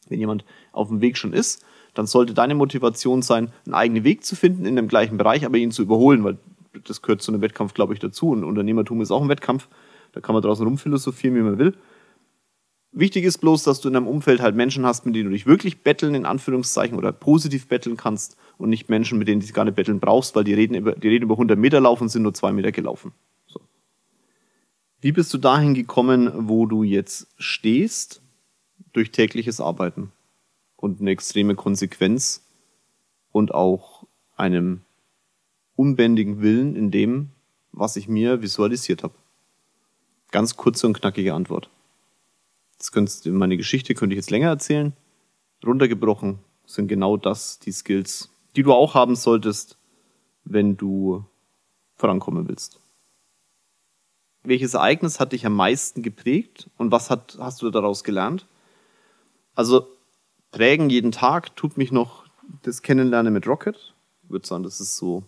Wenn 0.07 0.19
jemand 0.19 0.45
auf 0.71 0.87
dem 0.87 1.01
Weg 1.01 1.17
schon 1.17 1.33
ist, 1.33 1.63
dann 1.93 2.07
sollte 2.07 2.33
deine 2.33 2.55
Motivation 2.55 3.21
sein, 3.21 3.51
einen 3.65 3.73
eigenen 3.73 4.03
Weg 4.03 4.23
zu 4.23 4.35
finden 4.35 4.65
in 4.65 4.75
dem 4.75 4.87
gleichen 4.87 5.17
Bereich, 5.17 5.45
aber 5.45 5.57
ihn 5.57 5.71
zu 5.71 5.81
überholen, 5.81 6.23
weil 6.23 6.37
das 6.85 7.01
gehört 7.01 7.21
zu 7.21 7.31
einem 7.31 7.41
Wettkampf, 7.41 7.73
glaube 7.73 7.93
ich, 7.93 7.99
dazu. 7.99 8.29
Und 8.29 8.43
Unternehmertum 8.43 9.01
ist 9.01 9.11
auch 9.11 9.21
ein 9.21 9.29
Wettkampf. 9.29 9.67
Da 10.13 10.21
kann 10.21 10.33
man 10.33 10.41
draußen 10.41 10.65
rumphilosophieren, 10.65 11.35
wie 11.37 11.41
man 11.41 11.57
will. 11.57 11.73
Wichtig 12.93 13.23
ist 13.23 13.37
bloß, 13.37 13.63
dass 13.63 13.79
du 13.79 13.87
in 13.87 13.93
deinem 13.93 14.07
Umfeld 14.07 14.41
halt 14.41 14.55
Menschen 14.55 14.85
hast, 14.85 15.05
mit 15.05 15.15
denen 15.15 15.25
du 15.25 15.31
dich 15.31 15.45
wirklich 15.45 15.81
betteln, 15.81 16.13
in 16.13 16.25
Anführungszeichen, 16.25 16.97
oder 16.97 17.13
positiv 17.13 17.67
betteln 17.67 17.95
kannst 17.95 18.35
und 18.57 18.69
nicht 18.69 18.89
Menschen, 18.89 19.17
mit 19.17 19.29
denen 19.29 19.39
du 19.39 19.45
dich 19.45 19.53
gar 19.53 19.63
nicht 19.63 19.75
betteln 19.75 20.01
brauchst, 20.01 20.35
weil 20.35 20.43
die 20.43 20.53
reden 20.53 20.75
über, 20.75 20.91
die 20.93 21.07
reden 21.07 21.23
über 21.23 21.35
100 21.35 21.57
Meter 21.57 21.79
laufen 21.79 22.09
sind 22.09 22.23
nur 22.23 22.33
zwei 22.33 22.51
Meter 22.51 22.73
gelaufen. 22.73 23.13
Wie 25.01 25.11
bist 25.11 25.33
du 25.33 25.39
dahin 25.39 25.73
gekommen, 25.73 26.47
wo 26.47 26.67
du 26.67 26.83
jetzt 26.83 27.27
stehst? 27.37 28.21
Durch 28.93 29.11
tägliches 29.11 29.59
Arbeiten 29.59 30.11
und 30.75 30.99
eine 30.99 31.11
extreme 31.11 31.55
Konsequenz 31.55 32.45
und 33.31 33.53
auch 33.53 34.05
einem 34.35 34.81
unbändigen 35.75 36.41
Willen 36.41 36.75
in 36.75 36.91
dem, 36.91 37.29
was 37.71 37.95
ich 37.95 38.07
mir 38.07 38.41
visualisiert 38.41 39.01
habe. 39.01 39.15
Ganz 40.29 40.55
kurze 40.55 40.87
und 40.87 40.93
knackige 40.93 41.33
Antwort. 41.33 41.69
Das 42.77 42.91
könntest, 42.91 43.25
meine 43.25 43.57
Geschichte 43.57 43.95
könnte 43.95 44.13
ich 44.13 44.17
jetzt 44.17 44.29
länger 44.29 44.49
erzählen. 44.49 44.93
Runtergebrochen 45.65 46.39
sind 46.65 46.89
genau 46.89 47.17
das 47.17 47.59
die 47.59 47.71
Skills, 47.71 48.29
die 48.55 48.63
du 48.63 48.73
auch 48.73 48.93
haben 48.93 49.15
solltest, 49.15 49.77
wenn 50.43 50.75
du 50.75 51.23
vorankommen 51.95 52.47
willst. 52.47 52.80
Welches 54.43 54.73
Ereignis 54.73 55.19
hat 55.19 55.33
dich 55.33 55.45
am 55.45 55.55
meisten 55.55 56.01
geprägt 56.01 56.69
und 56.77 56.91
was 56.91 57.09
hat, 57.09 57.37
hast 57.39 57.61
du 57.61 57.69
daraus 57.69 58.03
gelernt? 58.03 58.47
Also 59.53 59.87
prägen 60.51 60.89
jeden 60.89 61.11
Tag 61.11 61.55
tut 61.55 61.77
mich 61.77 61.91
noch 61.91 62.25
das 62.63 62.81
Kennenlernen 62.81 63.33
mit 63.33 63.47
Rocket. 63.47 63.93
Ich 64.23 64.29
würde 64.29 64.47
sagen, 64.47 64.63
das 64.63 64.79
ist 64.79 64.97
so 64.97 65.23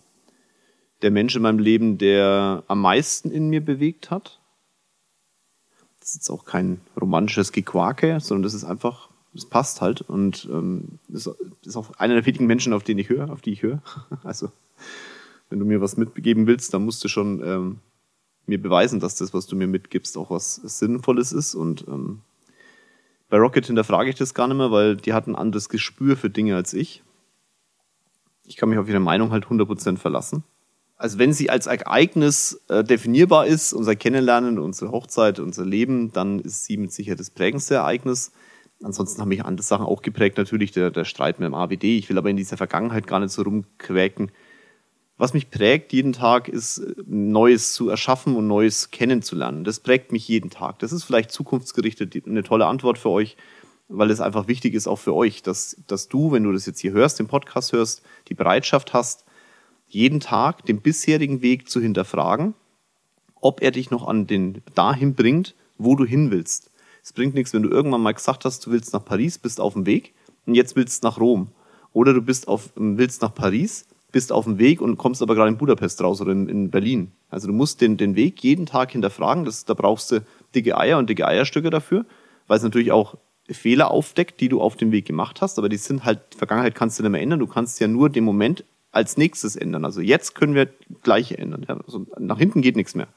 der 1.02 1.10
Mensch 1.10 1.36
in 1.36 1.42
meinem 1.42 1.58
Leben, 1.58 1.98
der 1.98 2.64
am 2.66 2.80
meisten 2.80 3.30
in 3.30 3.50
mir 3.50 3.64
bewegt 3.64 4.10
hat. 4.10 4.40
Das 6.00 6.10
ist 6.10 6.14
jetzt 6.16 6.30
auch 6.30 6.44
kein 6.44 6.80
romantisches 7.00 7.52
Gequake, 7.52 8.18
sondern 8.20 8.42
das 8.42 8.54
ist 8.54 8.64
einfach, 8.64 9.10
es 9.34 9.46
passt 9.46 9.80
halt 9.80 10.02
und 10.02 10.48
ähm, 10.50 10.98
das 11.08 11.30
ist 11.62 11.76
auch 11.76 11.92
einer 11.98 12.14
der 12.14 12.26
wenigen 12.26 12.46
Menschen, 12.46 12.72
auf 12.72 12.82
den 12.82 12.98
ich 12.98 13.08
höre, 13.08 13.30
auf 13.30 13.40
die 13.40 13.52
ich 13.52 13.62
höre. 13.62 13.82
Also 14.24 14.50
wenn 15.50 15.58
du 15.58 15.66
mir 15.66 15.80
was 15.80 15.96
mitgeben 15.96 16.46
willst, 16.46 16.74
dann 16.74 16.84
musst 16.84 17.04
du 17.04 17.08
schon 17.08 17.42
ähm, 17.44 17.78
mir 18.46 18.60
beweisen, 18.60 19.00
dass 19.00 19.16
das, 19.16 19.34
was 19.34 19.46
du 19.46 19.56
mir 19.56 19.66
mitgibst, 19.66 20.16
auch 20.16 20.30
was 20.30 20.56
Sinnvolles 20.56 21.32
ist. 21.32 21.54
Und 21.54 21.86
ähm, 21.88 22.20
bei 23.28 23.38
Rocket 23.38 23.66
hinterfrage 23.66 24.10
ich 24.10 24.16
das 24.16 24.34
gar 24.34 24.48
nicht 24.48 24.56
mehr, 24.56 24.70
weil 24.70 24.96
die 24.96 25.12
hat 25.12 25.26
ein 25.26 25.36
anderes 25.36 25.68
Gespür 25.68 26.16
für 26.16 26.30
Dinge 26.30 26.56
als 26.56 26.72
ich. 26.72 27.02
Ich 28.44 28.56
kann 28.56 28.68
mich 28.68 28.78
auf 28.78 28.88
ihre 28.88 29.00
Meinung 29.00 29.30
halt 29.30 29.46
100% 29.46 29.96
verlassen 29.96 30.44
also 30.96 31.18
wenn 31.18 31.32
sie 31.32 31.50
als 31.50 31.66
Ereignis 31.66 32.62
äh, 32.68 32.84
definierbar 32.84 33.46
ist, 33.46 33.72
unser 33.72 33.96
Kennenlernen, 33.96 34.58
unsere 34.58 34.90
Hochzeit, 34.90 35.38
unser 35.38 35.64
Leben, 35.64 36.12
dann 36.12 36.38
ist 36.38 36.64
sie 36.64 36.76
mit 36.76 36.92
Sicherheit 36.92 37.20
das 37.20 37.30
prägendste 37.30 37.74
Ereignis. 37.74 38.32
Ansonsten 38.82 39.20
haben 39.20 39.28
mich 39.28 39.44
andere 39.44 39.64
Sachen 39.64 39.86
auch 39.86 40.02
geprägt, 40.02 40.38
natürlich 40.38 40.72
der, 40.72 40.90
der 40.90 41.04
Streit 41.04 41.38
mit 41.38 41.46
dem 41.46 41.54
AWD. 41.54 41.84
Ich 41.84 42.08
will 42.08 42.18
aber 42.18 42.30
in 42.30 42.36
dieser 42.36 42.56
Vergangenheit 42.56 43.06
gar 43.06 43.20
nicht 43.20 43.32
so 43.32 43.42
rumquäken. 43.42 44.30
Was 45.16 45.32
mich 45.32 45.48
prägt 45.48 45.92
jeden 45.92 46.12
Tag 46.12 46.48
ist, 46.48 46.82
Neues 47.06 47.72
zu 47.72 47.88
erschaffen 47.88 48.34
und 48.34 48.48
Neues 48.48 48.90
kennenzulernen. 48.90 49.62
Das 49.62 49.78
prägt 49.78 50.10
mich 50.10 50.26
jeden 50.26 50.50
Tag. 50.50 50.80
Das 50.80 50.92
ist 50.92 51.04
vielleicht 51.04 51.30
zukunftsgerichtet 51.30 52.26
eine 52.26 52.42
tolle 52.42 52.66
Antwort 52.66 52.98
für 52.98 53.10
euch, 53.10 53.36
weil 53.88 54.10
es 54.10 54.20
einfach 54.20 54.48
wichtig 54.48 54.74
ist 54.74 54.88
auch 54.88 54.98
für 54.98 55.14
euch, 55.14 55.42
dass, 55.42 55.76
dass 55.86 56.08
du, 56.08 56.32
wenn 56.32 56.42
du 56.42 56.52
das 56.52 56.66
jetzt 56.66 56.80
hier 56.80 56.92
hörst, 56.92 57.20
den 57.20 57.28
Podcast 57.28 57.72
hörst, 57.72 58.02
die 58.28 58.34
Bereitschaft 58.34 58.92
hast, 58.92 59.24
jeden 59.86 60.18
Tag 60.18 60.64
den 60.66 60.80
bisherigen 60.80 61.42
Weg 61.42 61.70
zu 61.70 61.80
hinterfragen, 61.80 62.54
ob 63.40 63.62
er 63.62 63.70
dich 63.70 63.92
noch 63.92 64.08
an 64.08 64.26
den 64.26 64.62
dahin 64.74 65.14
bringt, 65.14 65.54
wo 65.78 65.94
du 65.94 66.04
hin 66.04 66.32
willst. 66.32 66.72
Es 67.04 67.12
bringt 67.12 67.34
nichts, 67.34 67.52
wenn 67.52 67.62
du 67.62 67.68
irgendwann 67.68 68.00
mal 68.00 68.14
gesagt 68.14 68.44
hast, 68.44 68.66
du 68.66 68.72
willst 68.72 68.92
nach 68.92 69.04
Paris, 69.04 69.38
bist 69.38 69.60
auf 69.60 69.74
dem 69.74 69.86
Weg 69.86 70.14
und 70.46 70.54
jetzt 70.54 70.74
willst 70.74 71.04
nach 71.04 71.20
Rom. 71.20 71.48
Oder 71.92 72.14
du 72.14 72.22
bist 72.22 72.48
auf, 72.48 72.70
willst 72.74 73.22
nach 73.22 73.34
Paris, 73.34 73.86
bist 74.14 74.30
auf 74.30 74.44
dem 74.44 74.60
Weg 74.60 74.80
und 74.80 74.96
kommst 74.96 75.22
aber 75.22 75.34
gerade 75.34 75.48
in 75.48 75.58
Budapest 75.58 76.00
raus 76.00 76.20
oder 76.20 76.30
in, 76.30 76.48
in 76.48 76.70
Berlin. 76.70 77.10
Also 77.30 77.48
du 77.48 77.52
musst 77.52 77.80
den, 77.80 77.96
den 77.96 78.14
Weg 78.14 78.44
jeden 78.44 78.64
Tag 78.64 78.92
hinterfragen. 78.92 79.44
Das, 79.44 79.64
da 79.64 79.74
brauchst 79.74 80.12
du 80.12 80.24
dicke 80.54 80.78
Eier 80.78 80.98
und 80.98 81.10
dicke 81.10 81.26
Eierstücke 81.26 81.68
dafür, 81.68 82.06
weil 82.46 82.58
es 82.58 82.62
natürlich 82.62 82.92
auch 82.92 83.16
Fehler 83.50 83.90
aufdeckt, 83.90 84.40
die 84.40 84.48
du 84.48 84.60
auf 84.60 84.76
dem 84.76 84.92
Weg 84.92 85.04
gemacht 85.04 85.40
hast, 85.42 85.58
aber 85.58 85.68
die 85.68 85.78
sind 85.78 86.04
halt, 86.04 86.20
Vergangenheit 86.36 86.76
kannst 86.76 86.96
du 86.96 87.02
nicht 87.02 87.10
mehr 87.10 87.22
ändern. 87.22 87.40
Du 87.40 87.48
kannst 87.48 87.80
ja 87.80 87.88
nur 87.88 88.08
den 88.08 88.22
Moment 88.22 88.64
als 88.92 89.16
nächstes 89.16 89.56
ändern. 89.56 89.84
Also 89.84 90.00
jetzt 90.00 90.36
können 90.36 90.54
wir 90.54 90.68
gleiche 91.02 91.36
ändern. 91.36 91.66
Also 91.84 92.06
nach 92.16 92.38
hinten 92.38 92.62
geht 92.62 92.76
nichts 92.76 92.94
mehr. 92.94 93.08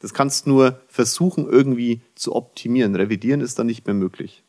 Das 0.00 0.14
kannst 0.14 0.46
nur 0.46 0.80
versuchen, 0.88 1.46
irgendwie 1.46 2.00
zu 2.14 2.34
optimieren. 2.34 2.96
Revidieren 2.96 3.42
ist 3.42 3.58
dann 3.58 3.66
nicht 3.66 3.86
mehr 3.86 3.94
möglich. 3.94 4.42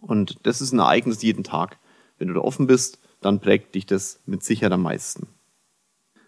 Und 0.00 0.38
das 0.44 0.62
ist 0.62 0.72
ein 0.72 0.78
Ereignis 0.78 1.20
jeden 1.20 1.44
Tag. 1.44 1.76
Wenn 2.16 2.28
du 2.28 2.34
da 2.34 2.40
offen 2.40 2.66
bist, 2.66 2.98
dann 3.22 3.40
prägt 3.40 3.74
dich 3.74 3.86
das 3.86 4.20
mit 4.26 4.42
Sicherheit 4.44 4.72
am 4.72 4.82
meisten. 4.82 5.28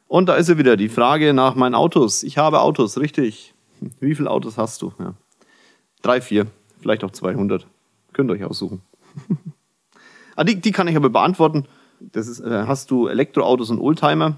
Und 0.06 0.26
da 0.26 0.36
ist 0.36 0.48
ja 0.48 0.58
wieder 0.58 0.76
die 0.76 0.88
Frage 0.88 1.34
nach 1.34 1.54
meinen 1.54 1.74
Autos. 1.74 2.22
Ich 2.22 2.38
habe 2.38 2.60
Autos, 2.60 2.98
richtig. 2.98 3.54
Wie 4.00 4.14
viele 4.14 4.30
Autos 4.30 4.56
hast 4.56 4.80
du? 4.82 4.92
Ja. 4.98 5.14
Drei, 6.02 6.20
vier, 6.20 6.46
vielleicht 6.80 7.04
auch 7.04 7.10
200. 7.10 7.66
Könnt 8.12 8.30
ihr 8.30 8.34
euch 8.34 8.44
aussuchen. 8.44 8.82
ah, 10.36 10.44
die, 10.44 10.60
die 10.60 10.72
kann 10.72 10.88
ich 10.88 10.96
aber 10.96 11.10
beantworten 11.10 11.66
das 12.12 12.28
ist, 12.28 12.40
äh, 12.40 12.64
hast 12.66 12.90
du 12.90 13.08
Elektroautos 13.08 13.70
und 13.70 13.80
Oldtimer. 13.80 14.36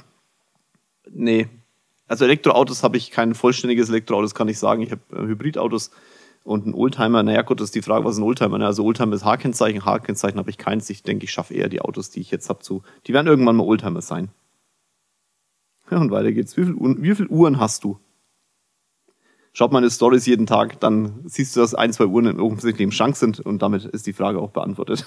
Nee. 1.11 1.49
Also 2.09 2.25
Elektroautos 2.25 2.83
habe 2.83 2.97
ich 2.97 3.11
kein 3.11 3.35
vollständiges 3.35 3.89
Elektroauto, 3.89 4.23
das 4.23 4.35
kann 4.35 4.49
ich 4.49 4.59
sagen. 4.59 4.83
Ich 4.83 4.93
habe 4.93 5.03
äh, 5.13 5.27
Hybridautos 5.27 5.91
und 6.47 6.65
ein 6.65 6.75
Oldtimer. 6.75 7.23
Naja, 7.23 7.43
gut, 7.43 7.61
das 7.61 7.67
ist 7.67 7.75
die 7.75 7.83
Frage, 7.83 8.05
was 8.05 8.15
ist 8.15 8.21
ein 8.21 8.25
Oldtimer? 8.25 8.61
Also 8.65 8.85
Oldtimer 8.85 9.15
ist 9.15 9.25
H-Kennzeichen, 9.25 9.85
H-Kennzeichen 9.85 10.39
habe 10.39 10.49
ich 10.49 10.59
keins. 10.59 10.89
Ich 10.89 11.03
denke, 11.03 11.25
ich 11.25 11.33
schaffe 11.33 11.53
eher 11.53 11.69
die 11.69 11.81
Autos, 11.81 12.11
die 12.11 12.21
ich 12.21 12.31
jetzt 12.31 12.49
habe, 12.49 12.61
zu. 12.61 12.83
Die 13.07 13.13
werden 13.13 13.27
irgendwann 13.27 13.57
mal 13.57 13.65
Oldtimer 13.65 14.01
sein. 14.01 14.31
Ja, 15.91 15.99
und 15.99 16.11
weiter 16.11 16.33
geht's. 16.33 16.57
Wie 16.57 16.65
viel, 16.65 16.77
wie 16.79 17.15
viel 17.15 17.27
Uhren 17.27 17.59
hast 17.59 17.85
du? 17.85 17.99
Schaut 19.53 19.73
meine 19.73 19.91
Stories 19.91 20.27
jeden 20.27 20.47
Tag, 20.47 20.79
dann 20.81 21.23
siehst 21.25 21.57
du, 21.57 21.61
dass 21.61 21.75
ein, 21.75 21.93
zwei 21.93 22.07
Uhren 22.07 22.39
offensichtlich 22.39 22.85
im 22.85 22.93
Schrank 22.93 23.17
sind 23.17 23.41
und 23.41 23.63
damit 23.63 23.85
ist 23.85 24.07
die 24.07 24.13
Frage 24.13 24.39
auch 24.39 24.51
beantwortet. 24.51 25.07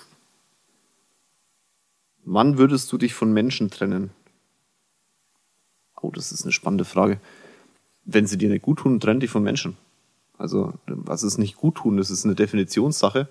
Wann 2.26 2.58
würdest 2.58 2.92
du 2.92 2.98
dich 2.98 3.14
von 3.14 3.32
Menschen 3.32 3.70
trennen? 3.70 4.12
Oh, 6.02 6.12
das 6.12 6.32
ist 6.32 6.44
eine 6.44 6.52
spannende 6.52 6.86
Frage. 6.86 7.20
Wenn 8.06 8.26
sie 8.26 8.38
dir 8.38 8.50
nicht 8.50 8.64
gut 8.64 8.80
tun, 8.80 9.00
trenn 9.00 9.20
dich 9.20 9.30
von 9.30 9.44
Menschen. 9.44 9.78
Also, 10.40 10.74
was 10.88 11.24
ist 11.24 11.38
nicht 11.38 11.58
gut 11.58 11.76
tun? 11.76 11.98
Das 11.98 12.10
ist 12.10 12.26
eine 12.26 12.34
Definitionssache. 12.34 13.28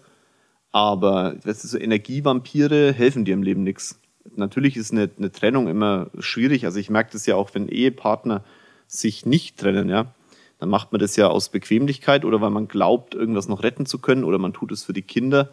Aber 0.71 1.35
weißt 1.43 1.65
du, 1.65 1.69
so 1.69 1.79
Energievampire 1.79 2.93
helfen 2.93 3.25
dir 3.25 3.35
im 3.35 3.43
Leben 3.43 3.63
nichts. 3.63 3.99
Natürlich 4.37 4.77
ist 4.77 4.93
eine, 4.93 5.11
eine 5.17 5.33
Trennung 5.33 5.69
immer 5.69 6.11
schwierig. 6.19 6.67
Also 6.67 6.79
ich 6.79 6.91
merke 6.91 7.13
das 7.13 7.25
ja 7.25 7.35
auch, 7.35 7.55
wenn 7.55 7.69
Ehepartner 7.69 8.45
sich 8.87 9.25
nicht 9.25 9.59
trennen, 9.59 9.89
ja, 9.89 10.13
dann 10.59 10.69
macht 10.69 10.93
man 10.93 10.99
das 10.99 11.17
ja 11.17 11.29
aus 11.29 11.49
Bequemlichkeit 11.49 12.25
oder 12.25 12.41
weil 12.41 12.51
man 12.51 12.69
glaubt, 12.69 13.15
irgendwas 13.15 13.49
noch 13.49 13.63
retten 13.63 13.87
zu 13.87 13.99
können 13.99 14.25
oder 14.25 14.39
man 14.39 14.53
tut 14.53 14.73
es 14.73 14.85
für 14.85 14.93
die 14.93 15.03
Kinder. 15.03 15.51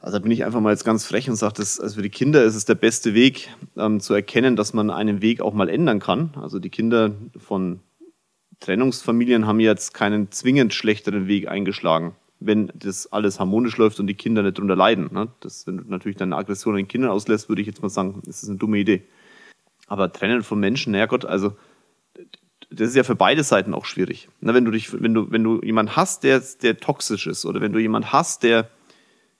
Also 0.00 0.18
da 0.18 0.22
bin 0.22 0.30
ich 0.30 0.44
einfach 0.44 0.60
mal 0.60 0.70
jetzt 0.70 0.84
ganz 0.84 1.04
frech 1.04 1.28
und 1.28 1.34
sage, 1.36 1.54
dass, 1.54 1.80
also 1.80 1.96
für 1.96 2.02
die 2.02 2.10
Kinder 2.10 2.44
ist 2.44 2.54
es 2.54 2.64
der 2.64 2.76
beste 2.76 3.14
Weg, 3.14 3.48
ähm, 3.76 3.98
zu 3.98 4.14
erkennen, 4.14 4.54
dass 4.54 4.72
man 4.72 4.90
einen 4.90 5.22
Weg 5.22 5.40
auch 5.40 5.54
mal 5.54 5.68
ändern 5.68 5.98
kann. 5.98 6.34
Also 6.40 6.60
die 6.60 6.70
Kinder 6.70 7.12
von 7.36 7.80
Trennungsfamilien 8.60 9.46
haben 9.46 9.60
jetzt 9.60 9.94
keinen 9.94 10.30
zwingend 10.30 10.74
schlechteren 10.74 11.28
Weg 11.28 11.48
eingeschlagen, 11.48 12.14
wenn 12.40 12.72
das 12.74 13.12
alles 13.12 13.38
harmonisch 13.38 13.76
läuft 13.76 14.00
und 14.00 14.06
die 14.06 14.14
Kinder 14.14 14.42
nicht 14.42 14.58
darunter 14.58 14.76
leiden. 14.76 15.08
Ne? 15.12 15.28
Das, 15.40 15.66
wenn 15.66 15.78
du 15.78 15.84
natürlich 15.86 16.18
deine 16.18 16.36
Aggression 16.36 16.74
an 16.74 16.78
den 16.78 16.88
Kindern 16.88 17.10
auslässt, 17.10 17.48
würde 17.48 17.62
ich 17.62 17.66
jetzt 17.66 17.82
mal 17.82 17.88
sagen, 17.88 18.20
das 18.24 18.42
ist 18.42 18.48
eine 18.48 18.58
dumme 18.58 18.78
Idee. 18.78 19.04
Aber 19.86 20.12
Trennen 20.12 20.42
von 20.42 20.60
Menschen, 20.60 20.92
naja 20.92 21.06
Gott, 21.06 21.24
also 21.24 21.56
das 22.70 22.90
ist 22.90 22.96
ja 22.96 23.04
für 23.04 23.14
beide 23.14 23.44
Seiten 23.44 23.72
auch 23.74 23.86
schwierig. 23.86 24.28
Na, 24.40 24.52
wenn 24.52 24.64
du 24.64 24.70
dich, 24.70 24.92
wenn 25.00 25.14
du, 25.14 25.30
wenn 25.30 25.42
du 25.42 25.60
jemanden 25.62 25.96
hast, 25.96 26.22
der, 26.22 26.42
der 26.62 26.78
toxisch 26.78 27.26
ist, 27.26 27.46
oder 27.46 27.60
wenn 27.60 27.72
du 27.72 27.78
jemanden 27.78 28.12
hast, 28.12 28.42
der 28.42 28.68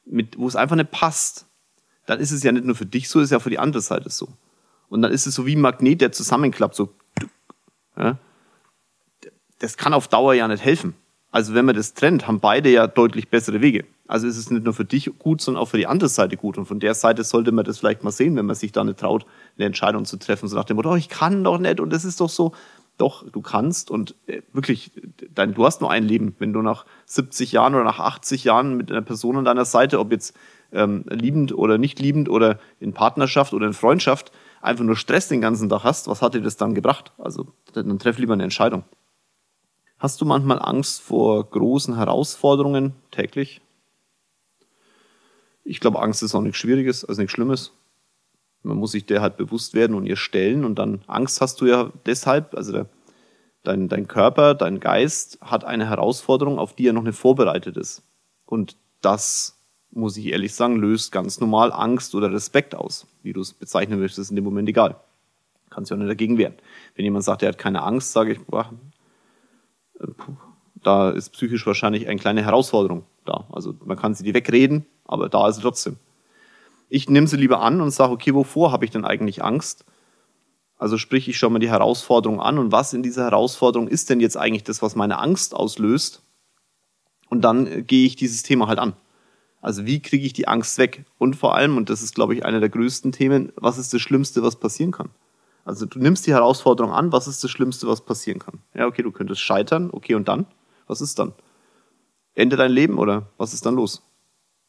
mit, 0.06 0.38
wo 0.38 0.48
es 0.48 0.56
einfach 0.56 0.76
nicht 0.76 0.90
passt, 0.90 1.46
dann 2.06 2.20
ist 2.20 2.30
es 2.30 2.42
ja 2.42 2.52
nicht 2.52 2.64
nur 2.64 2.74
für 2.74 2.86
dich 2.86 3.08
so, 3.08 3.20
ist 3.20 3.30
ja 3.30 3.38
für 3.38 3.50
die 3.50 3.58
andere 3.58 3.82
Seite 3.82 4.08
so. 4.08 4.28
Und 4.88 5.02
dann 5.02 5.12
ist 5.12 5.26
es 5.26 5.34
so 5.34 5.44
wie 5.44 5.54
ein 5.54 5.60
Magnet, 5.60 6.00
der 6.00 6.12
zusammenklappt, 6.12 6.74
so. 6.74 6.94
Ja? 7.98 8.18
Das 9.58 9.76
kann 9.76 9.94
auf 9.94 10.08
Dauer 10.08 10.34
ja 10.34 10.46
nicht 10.48 10.64
helfen. 10.64 10.94
Also 11.30 11.54
wenn 11.54 11.66
man 11.66 11.76
das 11.76 11.94
trennt, 11.94 12.26
haben 12.26 12.40
beide 12.40 12.70
ja 12.70 12.86
deutlich 12.86 13.28
bessere 13.28 13.60
Wege. 13.60 13.84
Also 14.06 14.26
ist 14.26 14.38
es 14.38 14.50
nicht 14.50 14.64
nur 14.64 14.72
für 14.72 14.86
dich 14.86 15.10
gut, 15.18 15.42
sondern 15.42 15.62
auch 15.62 15.68
für 15.68 15.76
die 15.76 15.86
andere 15.86 16.08
Seite 16.08 16.38
gut. 16.38 16.56
Und 16.56 16.64
von 16.64 16.80
der 16.80 16.94
Seite 16.94 17.22
sollte 17.24 17.52
man 17.52 17.66
das 17.66 17.78
vielleicht 17.78 18.02
mal 18.02 18.10
sehen, 18.10 18.34
wenn 18.36 18.46
man 18.46 18.56
sich 18.56 18.72
da 18.72 18.82
nicht 18.82 18.98
traut, 18.98 19.26
eine 19.56 19.66
Entscheidung 19.66 20.06
zu 20.06 20.16
treffen, 20.18 20.48
so 20.48 20.56
nach 20.56 20.64
dem 20.64 20.76
Motto, 20.76 20.92
oh, 20.92 20.96
ich 20.96 21.10
kann 21.10 21.44
doch 21.44 21.58
nicht 21.58 21.80
und 21.80 21.92
das 21.92 22.04
ist 22.04 22.20
doch 22.20 22.30
so. 22.30 22.52
Doch, 22.96 23.30
du 23.30 23.42
kannst 23.42 23.92
und 23.92 24.16
äh, 24.26 24.40
wirklich, 24.52 24.90
dein, 25.32 25.54
du 25.54 25.64
hast 25.64 25.80
nur 25.80 25.90
ein 25.90 26.02
Leben. 26.02 26.34
Wenn 26.40 26.52
du 26.52 26.62
nach 26.62 26.84
70 27.06 27.52
Jahren 27.52 27.74
oder 27.76 27.84
nach 27.84 28.00
80 28.00 28.42
Jahren 28.42 28.76
mit 28.76 28.90
einer 28.90 29.02
Person 29.02 29.36
an 29.36 29.44
deiner 29.44 29.66
Seite, 29.66 30.00
ob 30.00 30.10
jetzt 30.10 30.34
ähm, 30.72 31.04
liebend 31.08 31.52
oder 31.52 31.78
nicht 31.78 32.00
liebend 32.00 32.28
oder 32.28 32.58
in 32.80 32.94
Partnerschaft 32.94 33.52
oder 33.52 33.66
in 33.68 33.72
Freundschaft, 33.72 34.32
einfach 34.60 34.84
nur 34.84 34.96
Stress 34.96 35.28
den 35.28 35.40
ganzen 35.40 35.68
Tag 35.68 35.84
hast, 35.84 36.08
was 36.08 36.22
hat 36.22 36.34
dir 36.34 36.40
das 36.40 36.56
dann 36.56 36.74
gebracht? 36.74 37.12
Also 37.18 37.46
dann 37.72 37.98
treff 38.00 38.18
lieber 38.18 38.32
eine 38.32 38.42
Entscheidung. 38.42 38.82
Hast 39.98 40.20
du 40.20 40.24
manchmal 40.24 40.60
Angst 40.60 41.02
vor 41.02 41.44
großen 41.50 41.96
Herausforderungen 41.96 42.92
täglich? 43.10 43.60
Ich 45.64 45.80
glaube, 45.80 46.00
Angst 46.00 46.22
ist 46.22 46.36
auch 46.36 46.40
nichts 46.40 46.58
Schwieriges, 46.58 47.04
also 47.04 47.20
nichts 47.20 47.32
Schlimmes. 47.32 47.72
Man 48.62 48.76
muss 48.76 48.92
sich 48.92 49.06
der 49.06 49.22
halt 49.22 49.36
bewusst 49.36 49.74
werden 49.74 49.96
und 49.96 50.06
ihr 50.06 50.16
stellen 50.16 50.64
und 50.64 50.78
dann 50.78 51.02
Angst 51.08 51.40
hast 51.40 51.60
du 51.60 51.66
ja 51.66 51.92
deshalb, 52.06 52.54
also 52.54 52.70
der, 52.70 52.86
dein, 53.64 53.88
dein 53.88 54.06
Körper, 54.06 54.54
dein 54.54 54.78
Geist 54.78 55.38
hat 55.40 55.64
eine 55.64 55.88
Herausforderung, 55.88 56.60
auf 56.60 56.74
die 56.74 56.86
er 56.86 56.92
noch 56.92 57.02
nicht 57.02 57.18
vorbereitet 57.18 57.76
ist. 57.76 58.02
Und 58.46 58.76
das, 59.00 59.58
muss 59.90 60.16
ich 60.16 60.26
ehrlich 60.26 60.54
sagen, 60.54 60.76
löst 60.76 61.10
ganz 61.10 61.40
normal 61.40 61.72
Angst 61.72 62.14
oder 62.14 62.32
Respekt 62.32 62.76
aus. 62.76 63.08
Wie 63.24 63.32
du 63.32 63.40
es 63.40 63.52
bezeichnen 63.52 63.98
möchtest, 63.98 64.20
ist 64.20 64.30
in 64.30 64.36
dem 64.36 64.44
Moment 64.44 64.68
egal. 64.68 65.00
Kannst 65.70 65.90
du 65.90 65.96
auch 65.96 65.98
nicht 65.98 66.08
dagegen 66.08 66.38
wehren. 66.38 66.54
Wenn 66.94 67.04
jemand 67.04 67.24
sagt, 67.24 67.42
er 67.42 67.48
hat 67.48 67.58
keine 67.58 67.82
Angst, 67.82 68.12
sage 68.12 68.32
ich, 68.32 68.40
boah, 68.40 68.72
da 70.82 71.10
ist 71.10 71.30
psychisch 71.30 71.66
wahrscheinlich 71.66 72.08
eine 72.08 72.20
kleine 72.20 72.44
Herausforderung 72.44 73.04
da. 73.24 73.46
Also 73.52 73.74
man 73.84 73.96
kann 73.96 74.14
sie 74.14 74.24
die 74.24 74.34
wegreden, 74.34 74.86
aber 75.04 75.28
da 75.28 75.48
ist 75.48 75.56
sie 75.56 75.62
trotzdem. 75.62 75.96
Ich 76.88 77.08
nehme 77.08 77.26
sie 77.26 77.36
lieber 77.36 77.60
an 77.60 77.80
und 77.80 77.90
sage, 77.90 78.12
okay, 78.12 78.34
wovor 78.34 78.72
habe 78.72 78.84
ich 78.84 78.90
denn 78.90 79.04
eigentlich 79.04 79.42
Angst? 79.44 79.84
Also 80.78 80.96
sprich, 80.96 81.28
ich 81.28 81.36
schaue 81.36 81.50
mir 81.50 81.58
die 81.58 81.70
Herausforderung 81.70 82.40
an 82.40 82.58
und 82.58 82.72
was 82.72 82.94
in 82.94 83.02
dieser 83.02 83.24
Herausforderung 83.24 83.88
ist 83.88 84.10
denn 84.10 84.20
jetzt 84.20 84.36
eigentlich 84.36 84.62
das, 84.62 84.80
was 84.80 84.94
meine 84.94 85.18
Angst 85.18 85.54
auslöst? 85.54 86.22
Und 87.28 87.42
dann 87.42 87.66
äh, 87.66 87.82
gehe 87.82 88.06
ich 88.06 88.16
dieses 88.16 88.42
Thema 88.42 88.68
halt 88.68 88.78
an. 88.78 88.94
Also 89.60 89.86
wie 89.86 90.00
kriege 90.00 90.24
ich 90.24 90.32
die 90.32 90.46
Angst 90.46 90.78
weg? 90.78 91.04
Und 91.18 91.34
vor 91.34 91.56
allem, 91.56 91.76
und 91.76 91.90
das 91.90 92.00
ist, 92.00 92.14
glaube 92.14 92.34
ich, 92.34 92.44
einer 92.44 92.60
der 92.60 92.68
größten 92.68 93.10
Themen, 93.10 93.52
was 93.56 93.76
ist 93.76 93.92
das 93.92 94.00
Schlimmste, 94.00 94.42
was 94.42 94.56
passieren 94.56 94.92
kann? 94.92 95.10
Also 95.68 95.84
du 95.84 95.98
nimmst 95.98 96.26
die 96.26 96.32
Herausforderung 96.32 96.92
an, 96.92 97.12
was 97.12 97.28
ist 97.28 97.44
das 97.44 97.50
Schlimmste, 97.50 97.86
was 97.86 98.00
passieren 98.00 98.38
kann? 98.38 98.60
Ja, 98.74 98.86
okay, 98.86 99.02
du 99.02 99.12
könntest 99.12 99.42
scheitern, 99.42 99.90
okay, 99.92 100.14
und 100.14 100.26
dann? 100.26 100.46
Was 100.86 101.02
ist 101.02 101.18
dann? 101.18 101.32
Ende 102.34 102.56
dein 102.56 102.72
Leben 102.72 102.98
oder 102.98 103.26
was 103.36 103.52
ist 103.52 103.66
dann 103.66 103.74
los? 103.74 104.02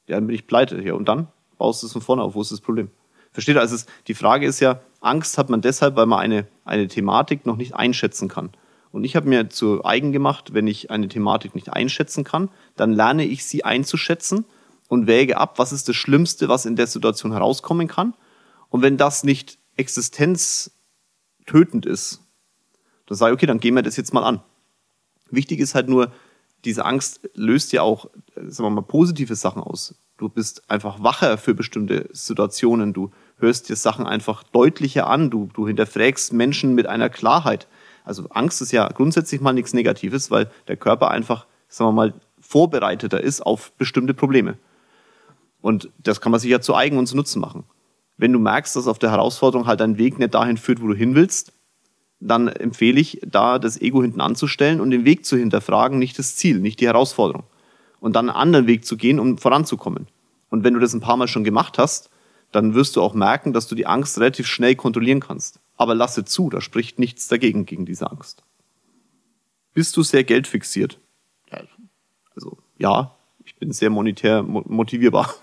Ja, 0.08 0.16
dann 0.18 0.28
bin 0.28 0.36
ich 0.36 0.46
pleite. 0.46 0.82
Ja, 0.82 0.96
und 0.96 1.08
dann? 1.08 1.30
baust 1.60 1.84
du 1.84 1.88
es 1.88 1.94
von 1.94 2.02
vorne 2.02 2.24
auf. 2.24 2.34
Wo 2.34 2.42
ist 2.42 2.52
das 2.52 2.62
Problem? 2.62 2.90
Versteht 3.32 3.56
ihr? 3.56 3.62
Also 3.62 3.76
es, 3.76 3.86
die 4.08 4.16
Frage 4.16 4.48
ist 4.48 4.60
ja, 4.60 4.82
Angst 5.02 5.38
hat 5.38 5.52
man 5.52 5.62
deshalb, 5.62 5.96
weil 5.96 6.08
man 6.08 6.20
eine, 6.20 6.48
eine 6.66 6.88
Thematik 6.88 7.46
noch 7.46 7.58
nicht 7.58 7.76
einschätzen 7.76 8.28
kann. 8.28 8.50
Und 8.92 9.04
ich 9.04 9.16
habe 9.16 9.30
mir 9.30 9.50
zu 9.50 9.86
eigen 9.86 10.12
gemacht, 10.12 10.54
wenn 10.54 10.66
ich 10.66 10.90
eine 10.90 11.08
Thematik 11.08 11.54
nicht 11.54 11.72
einschätzen 11.72 12.24
kann, 12.24 12.50
dann 12.76 12.92
lerne 12.92 13.26
ich 13.26 13.46
sie 13.46 13.64
einzuschätzen 13.64 14.46
und 14.88 15.06
wäge 15.06 15.38
ab, 15.38 15.60
was 15.60 15.72
ist 15.72 15.88
das 15.88 15.96
Schlimmste, 15.96 16.50
was 16.50 16.66
in 16.66 16.76
der 16.76 16.88
Situation 16.88 17.32
herauskommen 17.32 17.88
kann. 17.88 18.16
Und 18.70 18.82
wenn 18.82 18.98
das 18.98 19.24
nicht 19.24 19.60
existenztötend 21.40 21.86
ist, 21.86 22.22
dann 23.08 23.18
sage 23.18 23.32
ich, 23.32 23.38
okay, 23.38 23.46
dann 23.46 23.60
gehen 23.60 23.76
wir 23.76 23.82
das 23.82 23.98
jetzt 23.98 24.14
mal 24.14 24.24
an. 24.24 24.42
Wichtig 25.32 25.60
ist 25.60 25.76
halt 25.76 25.90
nur, 25.90 26.12
diese 26.66 26.86
Angst 26.86 27.22
löst 27.34 27.72
ja 27.72 27.82
auch, 27.82 28.10
sagen 28.36 28.66
wir 28.66 28.70
mal, 28.70 28.82
positive 28.82 29.36
Sachen 29.36 29.64
aus. 29.64 29.96
Du 30.18 30.28
bist 30.28 30.70
einfach 30.70 31.02
wacher 31.02 31.38
für 31.38 31.56
bestimmte 31.56 32.10
Situationen. 32.12 32.94
Du 32.94 33.12
hörst 33.38 33.70
dir 33.70 33.78
Sachen 33.78 34.06
einfach 34.06 34.44
deutlicher 34.44 35.08
an. 35.08 35.30
Du, 35.30 35.50
du 35.54 35.66
hinterfragst 35.68 36.34
Menschen 36.34 36.76
mit 36.76 36.88
einer 36.88 37.10
Klarheit. 37.10 37.68
Also 38.04 38.28
Angst 38.30 38.62
ist 38.62 38.72
ja 38.72 38.88
grundsätzlich 38.90 39.40
mal 39.40 39.54
nichts 39.54 39.74
Negatives, 39.74 40.30
weil 40.30 40.52
der 40.68 40.76
Körper 40.76 41.10
einfach, 41.10 41.46
sagen 41.70 41.90
wir 41.90 41.94
mal, 41.94 42.14
vorbereiteter 42.42 43.22
ist 43.22 43.42
auf 43.42 43.72
bestimmte 43.74 44.14
Probleme. 44.14 44.58
Und 45.62 45.90
das 46.00 46.20
kann 46.20 46.32
man 46.32 46.42
sich 46.42 46.52
ja 46.52 46.60
zu 46.60 46.76
eigen 46.76 46.98
und 46.98 47.08
zu 47.08 47.16
Nutzen 47.16 47.40
machen. 47.40 47.64
Wenn 48.20 48.34
du 48.34 48.40
merkst, 48.40 48.76
dass 48.76 48.88
auf 48.88 49.00
der 49.00 49.12
Herausforderung 49.12 49.66
halt 49.66 49.80
dein 49.80 49.98
Weg 49.98 50.20
nicht 50.20 50.34
dahin 50.34 50.58
führt, 50.58 50.82
wo 50.82 50.88
du 50.88 50.94
hin 50.94 51.16
willst, 51.16 51.54
dann 52.20 52.50
empfehle 52.50 53.00
ich, 53.00 53.22
da 53.26 53.60
das 53.60 53.80
Ego 53.80 54.02
hinten 54.02 54.20
anzustellen 54.20 54.82
und 54.82 54.92
den 54.92 55.06
Weg 55.06 55.26
zu 55.26 55.38
hinterfragen, 55.38 55.98
nicht 55.98 56.20
das 56.20 56.36
Ziel, 56.36 56.60
nicht 56.60 56.82
die 56.82 56.88
Herausforderung 56.88 57.46
und 58.02 58.18
dann 58.18 58.30
einen 58.30 58.38
anderen 58.38 58.68
Weg 58.68 58.84
zu 58.86 58.98
gehen, 58.98 59.22
um 59.22 59.38
voranzukommen. 59.38 60.08
Und 60.50 60.66
wenn 60.66 60.74
du 60.74 60.82
das 60.82 60.94
ein 60.94 61.00
paar 61.00 61.16
Mal 61.16 61.30
schon 61.30 61.46
gemacht 61.46 61.78
hast, 61.78 62.10
dann 62.52 62.74
wirst 62.74 62.98
du 62.98 63.02
auch 63.02 63.14
merken, 63.14 63.54
dass 63.54 63.68
du 63.68 63.76
die 63.76 63.88
Angst 63.88 64.20
relativ 64.20 64.48
schnell 64.48 64.76
kontrollieren 64.76 65.22
kannst. 65.22 65.62
Aber 65.78 65.96
lasse 65.96 66.26
zu, 66.26 66.50
da 66.50 66.60
spricht 66.60 67.00
nichts 67.00 67.30
dagegen 67.30 67.66
gegen 67.66 67.86
diese 67.86 68.12
Angst. 68.12 68.44
Bist 69.74 69.96
du 69.96 70.04
sehr 70.04 70.26
geldfixiert? 70.26 71.00
Also 72.36 72.58
ja, 72.78 73.16
ich 73.46 73.56
bin 73.56 73.72
sehr 73.72 73.90
monetär 73.90 74.44
motivierbar. 74.44 75.34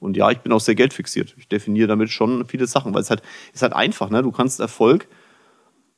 Und 0.00 0.16
ja, 0.16 0.30
ich 0.30 0.38
bin 0.38 0.52
auch 0.52 0.60
sehr 0.60 0.74
geldfixiert. 0.74 1.34
Ich 1.38 1.48
definiere 1.48 1.88
damit 1.88 2.10
schon 2.10 2.46
viele 2.46 2.66
Sachen, 2.66 2.94
weil 2.94 3.02
es 3.02 3.10
halt 3.10 3.22
ist 3.52 3.62
halt 3.62 3.72
einfach, 3.72 4.10
ne? 4.10 4.22
Du 4.22 4.32
kannst 4.32 4.60
Erfolg 4.60 5.08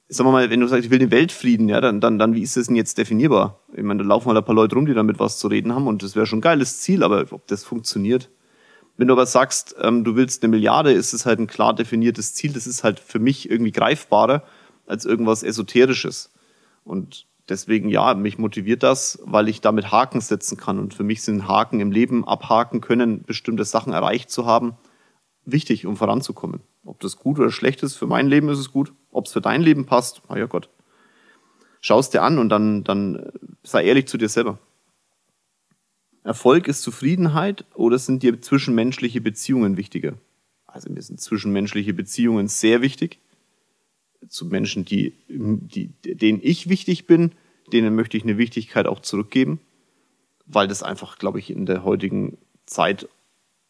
sagen 0.08 0.28
wir 0.28 0.32
mal, 0.32 0.50
wenn 0.50 0.60
du 0.60 0.68
sagst, 0.68 0.84
ich 0.84 0.90
will 0.90 0.98
den 0.98 1.10
Weltfrieden, 1.10 1.68
ja, 1.68 1.80
dann, 1.80 2.00
dann, 2.00 2.18
dann 2.18 2.34
wie 2.34 2.42
ist 2.42 2.56
das 2.56 2.66
denn 2.66 2.76
jetzt 2.76 2.98
definierbar? 2.98 3.60
Ich 3.74 3.82
meine, 3.82 4.02
da 4.02 4.08
laufen 4.08 4.28
halt 4.28 4.38
ein 4.38 4.44
paar 4.44 4.54
Leute 4.54 4.76
rum, 4.76 4.86
die 4.86 4.94
damit 4.94 5.18
was 5.18 5.38
zu 5.38 5.48
reden 5.48 5.74
haben 5.74 5.86
und 5.86 6.02
das 6.02 6.14
wäre 6.14 6.26
schon 6.26 6.38
ein 6.38 6.42
geiles 6.42 6.80
Ziel, 6.80 7.02
aber 7.02 7.26
ob 7.30 7.46
das 7.48 7.64
funktioniert. 7.64 8.30
Wenn 8.96 9.08
du 9.08 9.14
aber 9.14 9.26
sagst, 9.26 9.76
ähm, 9.80 10.04
du 10.04 10.16
willst 10.16 10.42
eine 10.42 10.50
Milliarde, 10.50 10.92
ist 10.92 11.12
es 11.12 11.26
halt 11.26 11.38
ein 11.38 11.46
klar 11.46 11.74
definiertes 11.74 12.34
Ziel, 12.34 12.52
das 12.52 12.66
ist 12.66 12.84
halt 12.84 13.00
für 13.00 13.18
mich 13.18 13.50
irgendwie 13.50 13.72
greifbarer 13.72 14.44
als 14.86 15.04
irgendwas 15.04 15.42
Esoterisches. 15.42 16.32
Und 16.84 17.26
deswegen, 17.48 17.88
ja, 17.88 18.14
mich 18.14 18.38
motiviert 18.38 18.82
das, 18.82 19.18
weil 19.24 19.48
ich 19.48 19.60
damit 19.60 19.90
Haken 19.90 20.20
setzen 20.20 20.56
kann. 20.56 20.78
Und 20.78 20.94
für 20.94 21.04
mich 21.04 21.22
sind 21.22 21.48
Haken 21.48 21.80
im 21.80 21.92
Leben 21.92 22.26
abhaken 22.26 22.80
können, 22.80 23.22
bestimmte 23.22 23.64
Sachen 23.64 23.92
erreicht 23.92 24.30
zu 24.30 24.46
haben, 24.46 24.76
wichtig, 25.44 25.86
um 25.86 25.96
voranzukommen. 25.96 26.60
Ob 26.84 27.00
das 27.00 27.16
gut 27.16 27.38
oder 27.38 27.50
schlecht 27.50 27.82
ist, 27.82 27.96
für 27.96 28.06
mein 28.06 28.28
Leben 28.28 28.48
ist 28.48 28.58
es 28.58 28.72
gut. 28.72 28.92
Ob 29.10 29.26
es 29.26 29.32
für 29.32 29.40
dein 29.40 29.62
Leben 29.62 29.86
passt, 29.86 30.22
na 30.28 30.38
ja 30.38 30.46
Gott. 30.46 30.68
Schau 31.80 31.98
es 31.98 32.10
dir 32.10 32.22
an 32.22 32.38
und 32.38 32.48
dann, 32.48 32.84
dann 32.84 33.30
sei 33.62 33.84
ehrlich 33.84 34.06
zu 34.06 34.18
dir 34.18 34.28
selber. 34.28 34.58
Erfolg 36.24 36.66
ist 36.66 36.82
Zufriedenheit 36.82 37.64
oder 37.74 37.98
sind 37.98 38.24
dir 38.24 38.40
zwischenmenschliche 38.40 39.20
Beziehungen 39.20 39.76
wichtiger? 39.76 40.14
Also 40.66 40.90
mir 40.90 41.00
sind 41.00 41.20
zwischenmenschliche 41.20 41.94
Beziehungen 41.94 42.48
sehr 42.48 42.82
wichtig. 42.82 43.20
Zu 44.28 44.46
Menschen, 44.46 44.84
die, 44.84 45.14
die, 45.28 45.88
denen 46.02 46.40
ich 46.42 46.68
wichtig 46.68 47.06
bin, 47.06 47.32
denen 47.72 47.94
möchte 47.94 48.16
ich 48.16 48.22
eine 48.22 48.38
Wichtigkeit 48.38 48.86
auch 48.86 49.00
zurückgeben, 49.00 49.60
weil 50.46 50.68
das 50.68 50.82
einfach, 50.82 51.18
glaube 51.18 51.38
ich, 51.38 51.50
in 51.50 51.66
der 51.66 51.84
heutigen 51.84 52.38
Zeit 52.66 53.08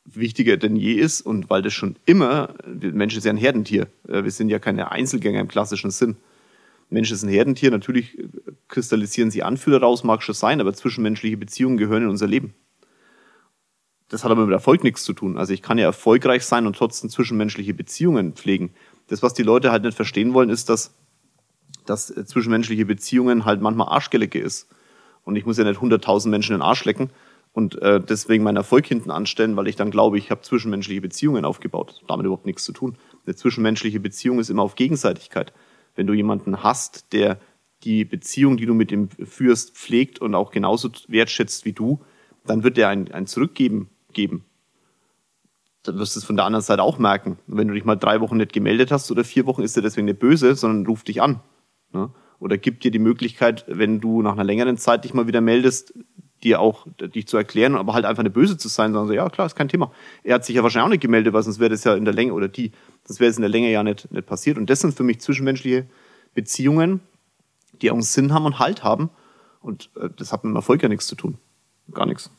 wichtiger 0.05 0.57
denn 0.57 0.77
je 0.77 0.95
ist 0.95 1.21
und 1.21 1.51
weil 1.51 1.63
das 1.63 1.75
schon 1.75 1.97
immer, 2.07 2.55
Mensch 2.67 3.17
ist 3.17 3.25
ja 3.25 3.33
ein 3.33 3.37
Herdentier, 3.37 3.89
äh, 4.09 4.23
wir 4.23 4.31
sind 4.31 4.49
ja 4.49 4.59
keine 4.59 4.93
Einzelgänger 4.93 5.41
im 5.41 5.49
klassischen 5.49 5.91
Sinn. 5.91 6.17
Mensch 6.89 7.11
ist 7.11 7.25
ein 7.25 7.29
Herdentier, 7.29 7.71
natürlich 7.71 8.19
äh, 8.19 8.29
kristallisieren 8.69 9.31
sie 9.31 9.43
Anführer 9.43 9.81
raus, 9.81 10.05
mag 10.05 10.23
schon 10.23 10.35
sein, 10.35 10.61
aber 10.61 10.73
zwischenmenschliche 10.75 11.37
Beziehungen 11.37 11.77
gehören 11.77 12.05
in 12.05 12.09
unser 12.09 12.29
Leben. 12.29 12.55
Das 14.09 14.23
hat 14.23 14.31
aber 14.31 14.47
mit 14.47 14.53
Erfolg 14.53 14.85
nichts 14.85 15.03
zu 15.03 15.13
tun. 15.13 15.37
Also 15.37 15.53
ich 15.53 15.63
kann 15.63 15.79
ja 15.79 15.87
erfolgreich 15.87 16.45
sein 16.45 16.67
und 16.67 16.77
trotzdem 16.77 17.11
zwischenmenschliche 17.11 17.75
Beziehungen 17.75 18.35
pflegen. 18.35 18.71
Das, 19.09 19.23
was 19.23 19.35
die 19.35 19.43
Leute 19.43 19.71
halt 19.71 19.85
nicht 19.85 19.97
verstehen 19.97 20.35
wollen, 20.35 20.51
ist, 20.51 20.69
dass, 20.69 20.95
dass 21.85 22.07
zwischenmenschliche 22.07 22.85
Beziehungen 22.85 23.45
halt 23.45 23.61
manchmal 23.61 23.89
Arschgelecke 23.89 24.39
ist. 24.39 24.69
Und 25.25 25.37
ich 25.37 25.47
muss 25.47 25.59
ja 25.59 25.65
nicht 25.65 25.81
100.000 25.81 26.29
Menschen 26.29 26.53
in 26.53 26.59
den 26.59 26.67
Arsch 26.67 26.85
lecken, 26.85 27.11
und 27.57 27.81
äh, 27.81 28.03
deswegen 28.03 28.45
meinen 28.45 28.59
Erfolg 28.59 28.85
hinten 28.85 29.11
anstellen, 29.11 29.57
weil 29.57 29.67
ich 29.67 29.77
dann 29.77 29.91
glaube, 29.91 30.19
ich 30.19 30.31
habe 30.31 30.43
zwischenmenschliche 30.43 31.01
Beziehungen 31.01 31.47
aufgebaut. 31.47 32.03
Damit 32.07 32.27
überhaupt 32.27 32.45
nichts 32.45 32.65
zu 32.65 32.73
tun. 32.75 32.99
Eine 33.25 33.35
zwischenmenschliche 33.35 33.99
Beziehung 33.99 34.41
ist 34.41 34.51
immer 34.51 34.61
auf 34.61 34.75
Gegenseitigkeit. 34.75 35.55
Wenn 35.95 36.07
du 36.07 36.13
jemanden 36.13 36.63
hast, 36.63 37.15
der 37.15 37.41
die 37.83 38.05
Beziehung, 38.05 38.59
die 38.59 38.67
du 38.67 38.75
mit 38.75 38.93
ihm 38.93 39.09
führst, 39.09 39.75
pflegt 39.75 40.21
und 40.21 40.35
auch 40.35 40.51
genauso 40.51 40.91
wertschätzt 41.09 41.65
wie 41.65 41.73
du, 41.73 42.03
dann 42.45 42.63
wird 42.63 42.77
er 42.77 42.91
ein, 42.91 43.11
ein 43.11 43.27
Zurückgeben 43.27 43.89
geben. 44.13 44.45
Dann 45.87 45.99
wirst 45.99 46.17
du 46.17 46.21
es 46.21 46.25
von 46.25 46.37
der 46.37 46.45
anderen 46.45 46.63
Seite 46.63 46.83
auch 46.83 46.99
merken. 46.99 47.39
wenn 47.47 47.69
du 47.69 47.75
dich 47.75 47.85
mal 47.85 47.97
drei 47.97 48.21
Wochen 48.21 48.37
nicht 48.37 48.53
gemeldet 48.53 48.91
hast 48.91 49.11
oder 49.11 49.25
vier 49.25 49.47
Wochen, 49.47 49.63
ist 49.63 49.77
er 49.77 49.83
deswegen 49.83 50.07
nicht 50.07 50.19
böse, 50.19 50.55
sondern 50.55 50.87
ruft 50.87 51.09
dich 51.09 51.23
an. 51.23 51.41
Ne? 51.93 52.11
Oder 52.39 52.59
gibt 52.59 52.85
dir 52.85 52.91
die 52.91 52.99
Möglichkeit, 52.99 53.65
wenn 53.69 54.01
du 54.01 54.23
nach 54.23 54.33
einer 54.33 54.45
längeren 54.45 54.77
Zeit 54.77 55.05
dich 55.05 55.15
mal 55.15 55.27
wieder 55.27 55.41
meldest, 55.41 55.95
dir 56.43 56.61
auch 56.61 56.87
dich 57.01 57.27
zu 57.27 57.37
erklären, 57.37 57.77
aber 57.77 57.95
halt 57.95 58.05
einfach 58.05 58.21
eine 58.21 58.31
Böse 58.31 58.59
zu 58.59 58.69
sein, 58.69 58.93
sondern 58.93 59.09
so, 59.09 59.15
ja 59.15 59.29
klar, 59.31 59.47
ist 59.47 59.57
kein 59.57 59.69
Thema. 59.69 59.91
Er 60.23 60.35
hat 60.35 60.45
sich 60.45 60.55
ja 60.55 60.63
wahrscheinlich 60.63 60.87
auch 60.87 60.91
nicht 60.91 61.01
gemeldet, 61.01 61.33
weil 61.33 61.43
sonst 61.43 61.59
wäre 61.59 61.71
das 61.71 61.85
ja 61.85 61.95
in 61.95 62.05
der 62.05 62.13
Länge, 62.13 62.35
oder 62.35 62.49
die, 62.49 62.73
sonst 63.05 63.21
wäre 63.21 63.31
es 63.31 63.37
in 63.37 63.43
der 63.43 63.51
Länge 63.51 63.71
ja 63.71 63.83
nicht, 63.83 64.13
nicht 64.13 64.27
passiert. 64.27 64.59
Und 64.59 64.69
das 64.69 64.81
sind 64.81 64.95
für 64.95 65.03
mich 65.03 65.21
zwischenmenschliche 65.21 65.87
Beziehungen, 66.35 67.01
die 67.81 67.91
auch 67.91 67.95
einen 67.95 68.03
Sinn 68.03 68.35
haben 68.35 68.45
und 68.45 68.59
Halt 68.59 68.85
haben. 68.85 69.11
Und 69.61 69.91
äh, 69.97 70.11
das 70.15 70.33
hat 70.33 70.45
mit 70.45 70.53
dem 70.53 70.57
Erfolg 70.57 70.83
ja 70.83 70.89
nichts 70.89 71.07
zu 71.07 71.17
tun. 71.17 71.39
Gar 71.93 72.07
nichts. 72.07 72.31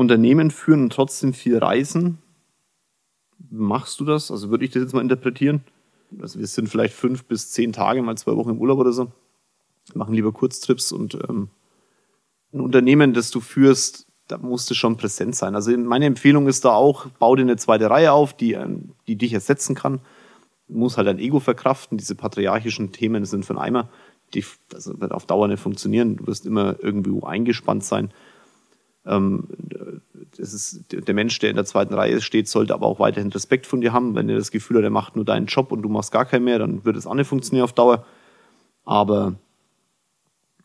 Unternehmen 0.00 0.50
führen 0.50 0.84
und 0.84 0.92
trotzdem 0.92 1.32
viel 1.32 1.58
reisen. 1.58 2.18
Machst 3.50 4.00
du 4.00 4.04
das? 4.04 4.30
Also 4.30 4.50
würde 4.50 4.64
ich 4.64 4.70
das 4.70 4.82
jetzt 4.82 4.94
mal 4.94 5.02
interpretieren. 5.02 5.62
Also 6.20 6.38
wir 6.38 6.46
sind 6.46 6.68
vielleicht 6.68 6.94
fünf 6.94 7.24
bis 7.24 7.50
zehn 7.50 7.72
Tage, 7.72 8.02
mal 8.02 8.16
zwei 8.16 8.36
Wochen 8.36 8.50
im 8.50 8.58
Urlaub 8.58 8.78
oder 8.78 8.92
so. 8.92 9.12
Machen 9.94 10.14
lieber 10.14 10.32
Kurztrips 10.32 10.92
und 10.92 11.14
ähm, 11.28 11.48
ein 12.52 12.60
Unternehmen, 12.60 13.12
das 13.12 13.30
du 13.30 13.40
führst, 13.40 14.06
da 14.26 14.38
musst 14.38 14.70
du 14.70 14.74
schon 14.74 14.96
präsent 14.96 15.34
sein. 15.36 15.54
Also 15.54 15.76
meine 15.76 16.06
Empfehlung 16.06 16.46
ist 16.48 16.64
da 16.64 16.70
auch, 16.70 17.06
bau 17.18 17.34
dir 17.36 17.42
eine 17.42 17.56
zweite 17.56 17.90
Reihe 17.90 18.12
auf, 18.12 18.34
die, 18.34 18.52
ähm, 18.52 18.90
die 19.06 19.16
dich 19.16 19.32
ersetzen 19.32 19.74
kann. 19.74 20.00
Du 20.68 20.78
musst 20.78 20.96
halt 20.96 21.08
dein 21.08 21.18
Ego 21.18 21.40
verkraften. 21.40 21.98
Diese 21.98 22.14
patriarchischen 22.14 22.92
Themen 22.92 23.24
sind 23.24 23.44
von 23.44 23.58
Eimer. 23.58 23.88
Die 24.34 24.44
also 24.72 25.00
wird 25.00 25.12
auf 25.12 25.26
Dauer 25.26 25.48
nicht 25.48 25.60
funktionieren. 25.60 26.16
Du 26.16 26.26
wirst 26.26 26.46
immer 26.46 26.76
irgendwie 26.80 27.20
eingespannt 27.24 27.84
sein. 27.84 28.12
Ähm, 29.06 29.48
ist, 30.36 30.84
der 30.92 31.14
Mensch, 31.14 31.38
der 31.38 31.50
in 31.50 31.56
der 31.56 31.64
zweiten 31.64 31.94
Reihe 31.94 32.20
steht, 32.20 32.48
sollte 32.48 32.74
aber 32.74 32.86
auch 32.86 32.98
weiterhin 32.98 33.32
Respekt 33.32 33.66
von 33.66 33.80
dir 33.80 33.92
haben. 33.92 34.14
Wenn 34.14 34.28
er 34.28 34.36
das 34.36 34.50
Gefühl 34.50 34.78
hat, 34.78 34.84
er 34.84 34.90
macht 34.90 35.16
nur 35.16 35.24
deinen 35.24 35.46
Job 35.46 35.72
und 35.72 35.82
du 35.82 35.88
machst 35.88 36.12
gar 36.12 36.24
keinen 36.24 36.44
mehr, 36.44 36.58
dann 36.58 36.84
wird 36.84 36.96
es 36.96 37.06
auch 37.06 37.14
nicht 37.14 37.26
funktionieren 37.26 37.64
auf 37.64 37.72
Dauer. 37.72 38.04
Aber 38.84 39.34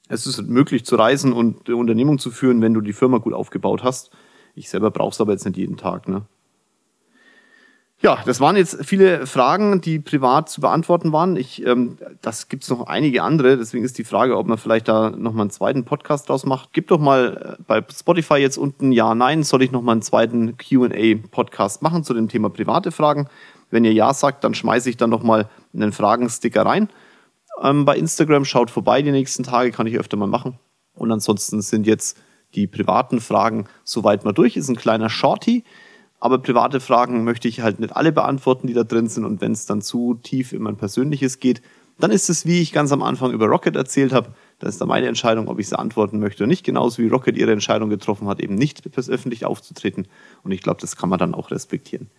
es 0.08 0.28
ist 0.28 0.42
möglich 0.44 0.86
zu 0.86 0.96
reisen 0.96 1.34
und 1.34 1.68
eine 1.68 1.78
Unternehmung 1.78 2.20
zu 2.20 2.32
führen, 2.32 2.62
wenn 2.62 2.74
du 2.74 2.82
die 2.82 2.94
Firma 2.94 3.18
gut 3.18 3.34
aufgebaut 3.34 3.84
hast. 3.84 4.12
Ich 4.54 4.70
selber 4.70 4.92
brauche 4.92 5.12
es 5.12 5.22
aber 5.22 5.32
jetzt 5.34 5.46
nicht 5.46 5.58
jeden 5.58 5.78
Tag. 5.78 6.08
Ne? 6.08 6.26
Ja, 8.02 8.22
das 8.26 8.42
waren 8.42 8.58
jetzt 8.58 8.86
viele 8.86 9.26
Fragen, 9.26 9.80
die 9.80 10.00
privat 10.00 10.50
zu 10.50 10.60
beantworten 10.62 11.14
waren. 11.14 11.38
Ich, 11.38 11.66
ähm, 11.66 11.98
das 12.22 12.50
gibt 12.50 12.64
es 12.64 12.70
noch 12.70 12.88
einige 12.88 13.24
andere, 13.24 13.58
deswegen 13.58 13.86
ist 13.86 13.98
die 13.98 14.04
Frage, 14.04 14.38
ob 14.38 14.48
man 14.48 14.58
vielleicht 14.58 14.90
da 14.90 15.12
nochmal 15.12 15.44
einen 15.44 15.50
zweiten 15.50 15.86
Podcast 15.86 16.28
draus 16.28 16.46
macht. 16.46 16.70
Gib 16.74 16.88
doch 16.90 17.00
mal 17.00 17.58
äh, 17.58 17.64
bei 17.66 17.84
Spotify 17.90 18.36
jetzt 18.36 18.58
unten 18.58 18.92
Ja, 18.92 19.16
Nein, 19.16 19.44
soll 19.44 19.64
ich 19.64 19.72
nochmal 19.72 19.94
einen 19.94 20.02
zweiten 20.02 20.58
QA-Podcast 20.58 21.82
machen 21.82 22.04
zu 22.04 22.14
dem 22.14 22.28
Thema 22.28 22.50
private 22.50 22.92
Fragen? 22.92 23.28
Wenn 23.72 23.86
ihr 23.86 23.94
Ja 23.94 24.14
sagt, 24.14 24.44
dann 24.44 24.54
schmeiße 24.54 24.90
ich 24.90 24.98
dann 24.98 25.10
nochmal 25.10 25.50
einen 25.74 25.94
Fragensticker 25.94 26.66
rein 26.66 26.90
ähm, 27.62 27.86
bei 27.86 27.96
Instagram. 27.98 28.44
Schaut 28.44 28.72
vorbei 28.72 29.02
die 29.02 29.12
nächsten 29.12 29.44
Tage, 29.44 29.72
kann 29.72 29.88
ich 29.88 29.98
öfter 29.98 30.18
mal 30.18 30.28
machen. 30.28 30.60
Und 30.96 31.12
ansonsten 31.12 31.62
sind 31.62 31.88
jetzt 31.88 32.18
die 32.56 32.68
privaten 32.68 33.20
Fragen 33.20 33.68
soweit 33.84 34.26
mal 34.26 34.34
durch. 34.34 34.58
Ist 34.58 34.70
ein 34.70 34.76
kleiner 34.76 35.10
Shorty. 35.10 35.64
Aber 36.20 36.40
private 36.40 36.80
Fragen 36.80 37.24
möchte 37.24 37.48
ich 37.48 37.62
halt 37.62 37.80
nicht 37.80 37.96
alle 37.96 38.12
beantworten, 38.12 38.68
die 38.68 38.74
da 38.74 38.84
drin 38.84 39.08
sind. 39.08 39.26
Und 39.26 39.42
wenn 39.42 39.52
es 39.52 39.66
dann 39.66 39.82
zu 39.82 40.16
tief 40.16 40.54
in 40.54 40.62
mein 40.62 40.78
Persönliches 40.78 41.40
geht, 41.40 41.62
dann 42.00 42.12
ist 42.12 42.30
es, 42.30 42.46
wie 42.46 42.62
ich 42.62 42.74
ganz 42.74 42.92
am 42.92 43.04
Anfang 43.04 43.32
über 43.32 43.48
Rocket 43.48 43.76
erzählt 43.76 44.12
habe, 44.12 44.34
das 44.60 44.72
ist 44.76 44.82
dann 44.82 44.88
meine 44.88 45.08
Entscheidung, 45.08 45.48
ob 45.48 45.60
ich 45.60 45.70
sie 45.70 45.80
antworten 45.80 46.20
möchte 46.20 46.44
oder 46.44 46.48
nicht. 46.48 46.66
Genauso 46.66 47.02
wie 47.02 47.08
Rocket 47.08 47.38
ihre 47.38 47.52
Entscheidung 47.52 47.90
getroffen 47.90 48.28
hat, 48.28 48.40
eben 48.40 48.56
nicht 48.56 48.82
öffentlich 49.10 49.46
aufzutreten. 49.46 50.08
Und 50.44 50.52
ich 50.52 50.62
glaube, 50.62 50.82
das 50.82 50.96
kann 50.96 51.10
man 51.10 51.20
dann 51.20 51.34
auch 51.34 51.52
respektieren. 51.52 52.10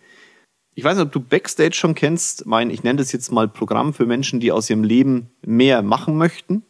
Ich 0.73 0.83
weiß 0.83 0.97
nicht, 0.97 1.07
ob 1.07 1.11
du 1.11 1.19
Backstage 1.19 1.73
schon 1.73 1.95
kennst. 1.95 2.45
Mein, 2.45 2.69
ich 2.69 2.83
nenne 2.83 2.97
das 2.97 3.11
jetzt 3.11 3.31
mal 3.31 3.47
Programm 3.47 3.93
für 3.93 4.05
Menschen, 4.05 4.39
die 4.39 4.51
aus 4.51 4.69
ihrem 4.69 4.83
Leben 4.83 5.31
mehr 5.43 5.81
machen 5.81 6.17
möchten. 6.17 6.63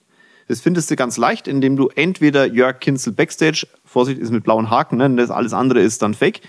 Das 0.47 0.61
findest 0.61 0.89
du 0.89 0.95
ganz 0.95 1.17
leicht, 1.17 1.47
indem 1.47 1.75
du 1.75 1.89
entweder 1.89 2.45
Jörg 2.45 2.79
Kinzel 2.79 3.11
Backstage, 3.11 3.67
Vorsicht, 3.83 4.19
ist 4.19 4.31
mit 4.31 4.45
blauen 4.45 4.69
Haken, 4.69 4.97
ne? 4.97 5.13
das 5.15 5.29
alles 5.29 5.51
andere 5.51 5.81
ist 5.81 6.01
dann 6.01 6.13
fake. 6.13 6.39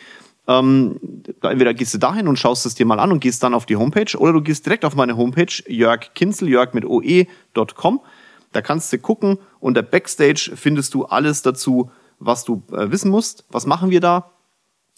Ähm, 0.49 0.99
entweder 1.43 1.75
gehst 1.75 1.93
du 1.93 1.99
dahin 1.99 2.27
und 2.27 2.39
schaust 2.39 2.65
es 2.65 2.75
dir 2.75 2.87
mal 2.87 2.99
an 2.99 3.13
und 3.13 3.21
gehst 3.21 3.43
dann 3.43 3.53
auf 3.53 3.67
die 3.67 3.77
Homepage 3.77 4.17
oder 4.17 4.33
du 4.33 4.41
gehst 4.41 4.65
direkt 4.65 4.87
auf 4.87 4.97
meine 4.97 5.17
Homepage, 5.17 5.63
Jörg 5.69 6.15
Kinzel, 6.15 6.49
Jörg 6.49 6.73
mit 6.73 6.87
oe.com. 6.87 8.01
Da 8.53 8.63
kannst 8.63 8.91
du 8.91 8.99
gucken. 8.99 9.39
Unter 9.61 9.83
Backstage 9.83 10.53
findest 10.57 10.95
du 10.95 11.05
alles 11.05 11.43
dazu, 11.43 11.91
was 12.19 12.45
du 12.45 12.63
äh, 12.73 12.91
wissen 12.91 13.11
musst. 13.11 13.45
Was 13.51 13.67
machen 13.67 13.91
wir 13.91 14.01
da? 14.01 14.31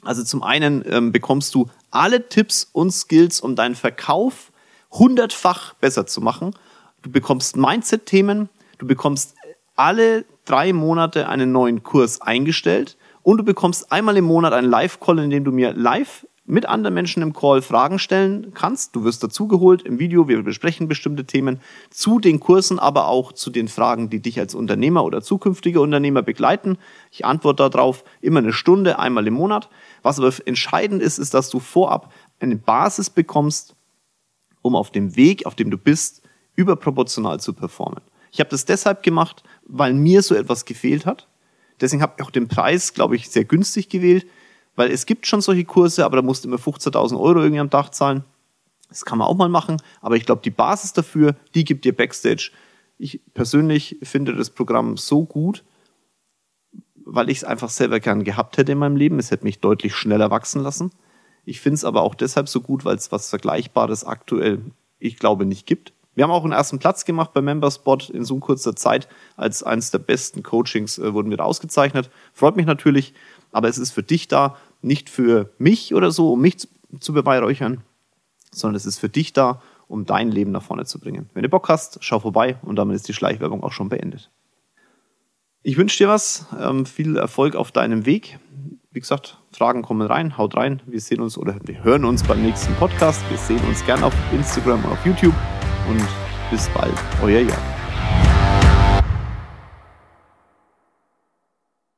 Also 0.05 0.23
zum 0.23 0.45
einen 0.45 0.85
ähm, 0.87 1.11
bekommst 1.11 1.55
du 1.57 1.69
alle 1.91 2.29
Tipps 2.29 2.69
und 2.73 2.93
Skills, 2.93 3.41
um 3.41 3.57
deinen 3.57 3.75
Verkauf 3.75 4.53
hundertfach 4.93 5.75
besser 5.75 6.07
zu 6.07 6.21
machen. 6.21 6.55
Du 7.03 7.11
bekommst 7.11 7.57
Mindset-Themen, 7.57 8.49
du 8.79 8.87
bekommst 8.87 9.35
alle 9.75 10.25
drei 10.45 10.73
Monate 10.73 11.29
einen 11.29 11.51
neuen 11.51 11.83
Kurs 11.83 12.21
eingestellt 12.21 12.97
und 13.23 13.39
du 13.39 13.45
bekommst 13.45 13.93
einmal 13.93 14.17
im 14.17 14.25
Monat 14.25 14.53
einen 14.53 14.71
Live-Call, 14.71 15.19
in 15.19 15.31
dem 15.31 15.45
du 15.45 15.53
mir 15.53 15.73
live 15.73 16.27
mit 16.51 16.67
anderen 16.67 16.95
Menschen 16.95 17.23
im 17.23 17.33
Call 17.33 17.63
Fragen 17.63 17.99
stellen 17.99 18.53
kannst. 18.55 18.97
Du 18.97 19.05
wirst 19.05 19.23
dazugeholt 19.23 19.83
im 19.83 19.99
Video, 19.99 20.27
wir 20.29 20.43
besprechen 20.43 20.89
bestimmte 20.89 21.25
Themen 21.25 21.61
zu 21.91 22.19
den 22.19 22.41
Kursen, 22.41 22.79
aber 22.79 23.07
auch 23.07 23.33
zu 23.33 23.51
den 23.51 23.69
Fragen, 23.69 24.11
die 24.11 24.21
dich 24.21 24.39
als 24.39 24.55
Unternehmer 24.55 25.05
oder 25.05 25.23
zukünftige 25.23 25.81
Unternehmer 25.81 26.23
begleiten. 26.23 26.77
Ich 27.13 27.25
antworte 27.25 27.69
darauf 27.71 28.05
immer 28.21 28.41
eine 28.41 28.53
Stunde, 28.53 28.99
einmal 28.99 29.27
im 29.27 29.35
Monat. 29.35 29.71
Was 30.03 30.19
aber 30.19 30.33
entscheidend 30.45 31.03
ist, 31.03 31.19
ist, 31.19 31.35
dass 31.35 31.51
du 31.51 31.61
vorab 31.61 32.13
eine 32.41 32.57
Basis 32.57 33.11
bekommst, 33.11 33.77
um 34.63 34.75
auf 34.75 34.91
dem 34.91 35.17
Weg, 35.17 35.47
auf 35.47 35.55
dem 35.55 35.71
du 35.71 35.79
bist, 35.79 36.23
überproportional 36.57 37.39
zu 37.39 37.53
performen. 37.53 38.03
Ich 38.33 38.41
habe 38.41 38.51
das 38.51 38.65
deshalb 38.65 39.03
gemacht, 39.03 39.43
weil 39.67 39.95
mir 39.95 40.23
so 40.23 40.35
etwas 40.35 40.65
gefehlt 40.65 41.07
hat. 41.07 41.29
Deswegen 41.81 42.03
habe 42.03 42.15
ich 42.17 42.25
auch 42.25 42.31
den 42.31 42.49
Preis, 42.49 42.95
glaube 42.95 43.17
ich, 43.17 43.29
sehr 43.29 43.45
günstig 43.45 43.89
gewählt, 43.89 44.27
weil 44.77 44.91
es 44.91 45.07
gibt 45.07 45.27
schon 45.27 45.41
solche 45.41 45.65
Kurse, 45.65 46.05
aber 46.05 46.17
da 46.17 46.23
musst 46.23 46.45
du 46.45 46.49
immer 46.49 46.59
15.000 46.59 47.19
Euro 47.19 47.41
irgendwie 47.41 47.61
am 47.61 47.71
Dach 47.71 47.91
zahlen. 47.91 48.25
Das 48.89 49.05
kann 49.05 49.19
man 49.19 49.29
auch 49.29 49.37
mal 49.37 49.49
machen, 49.49 49.81
aber 50.01 50.17
ich 50.17 50.27
glaube, 50.27 50.43
die 50.43 50.51
Basis 50.51 50.93
dafür, 50.93 51.37
die 51.55 51.65
gibt 51.65 51.85
dir 51.85 51.95
Backstage. 51.95 52.51
Ich 52.99 53.21
persönlich 53.35 53.99
finde 54.03 54.35
das 54.35 54.51
Programm 54.51 54.97
so 54.97 55.25
gut, 55.25 55.65
weil 57.05 57.31
ich 57.31 57.39
es 57.39 57.45
einfach 57.45 57.71
selber 57.71 58.01
gern 58.01 58.25
gehabt 58.25 58.59
hätte 58.59 58.73
in 58.73 58.79
meinem 58.79 58.97
Leben. 58.97 59.19
Es 59.19 59.31
hätte 59.31 59.45
mich 59.45 59.61
deutlich 59.61 59.95
schneller 59.95 60.31
wachsen 60.31 60.63
lassen. 60.63 60.91
Ich 61.45 61.61
finde 61.61 61.77
es 61.77 61.85
aber 61.85 62.03
auch 62.03 62.15
deshalb 62.15 62.49
so 62.49 62.61
gut, 62.61 62.85
weil 62.85 62.97
es 62.97 63.11
was 63.13 63.31
Vergleichbares 63.31 64.05
aktuell, 64.05 64.61
ich 64.99 65.17
glaube, 65.17 65.47
nicht 65.47 65.67
gibt. 65.67 65.93
Wir 66.15 66.25
haben 66.25 66.31
auch 66.31 66.45
einen 66.45 66.53
ersten 66.53 66.79
Platz 66.79 67.05
gemacht 67.05 67.33
bei 67.33 67.41
Memberspot 67.41 68.11
in 68.11 68.25
so 68.25 68.39
kurzer 68.39 68.75
Zeit. 68.75 69.09
Als 69.37 69.63
eines 69.63 69.91
der 69.91 69.99
besten 69.99 70.43
Coachings 70.43 70.99
äh, 70.99 71.15
wurden 71.15 71.31
wir 71.31 71.45
ausgezeichnet. 71.45 72.11
Freut 72.33 72.57
mich 72.57 72.67
natürlich, 72.67 73.15
aber 73.53 73.69
es 73.69 73.79
ist 73.79 73.93
für 73.93 74.03
dich 74.03 74.29
da, 74.29 74.57
nicht 74.83 75.11
für 75.11 75.51
mich 75.59 75.95
oder 75.95 76.11
so, 76.11 76.33
um 76.33 76.41
mich 76.41 76.59
zu, 76.59 76.69
zu 76.99 77.13
beweihräuchern, 77.13 77.83
sondern 78.51 78.77
es 78.77 78.87
ist 78.87 78.99
für 78.99 79.09
dich 79.09 79.33
da, 79.33 79.63
um 79.87 80.05
dein 80.05 80.31
Leben 80.31 80.51
nach 80.51 80.63
vorne 80.63 80.85
zu 80.85 80.99
bringen. 80.99 81.31
Wenn 81.35 81.43
du 81.43 81.49
Bock 81.49 81.69
hast, 81.69 81.99
schau 82.01 82.19
vorbei 82.21 82.59
und 82.63 82.77
damit 82.77 82.97
ist 82.97 83.09
die 83.09 83.15
Schleichwerbung 83.15 83.63
auch 83.63 83.73
schon 83.73 83.89
beendet. 83.89 84.31
Ich 85.63 85.77
wünsche 85.77 85.99
dir 85.99 86.09
was, 86.09 86.47
ähm, 86.59 86.87
viel 86.87 87.17
Erfolg 87.17 87.55
auf 87.55 87.71
deinem 87.71 88.07
Weg. 88.07 88.39
Wie 88.93 89.01
gesagt, 89.01 89.39
Fragen 89.53 89.83
kommen 89.83 90.07
rein, 90.07 90.39
haut 90.39 90.57
rein. 90.57 90.83
Wir 90.87 91.01
sehen 91.01 91.21
uns 91.21 91.37
oder 91.37 91.57
wir 91.65 91.85
hören 91.85 92.05
uns 92.05 92.25
beim 92.25 92.43
nächsten 92.43 92.75
Podcast. 92.75 93.23
Wir 93.29 93.39
sehen 93.39 93.61
uns 93.69 93.85
gern 93.85 94.03
auf 94.03 94.15
Instagram 94.33 94.85
und 94.85 94.93
auf 94.93 95.07
YouTube 95.07 95.35
und 95.89 96.07
bis 96.51 96.69
bald, 96.71 96.95
euer 97.23 97.41
Jan. 97.41 97.70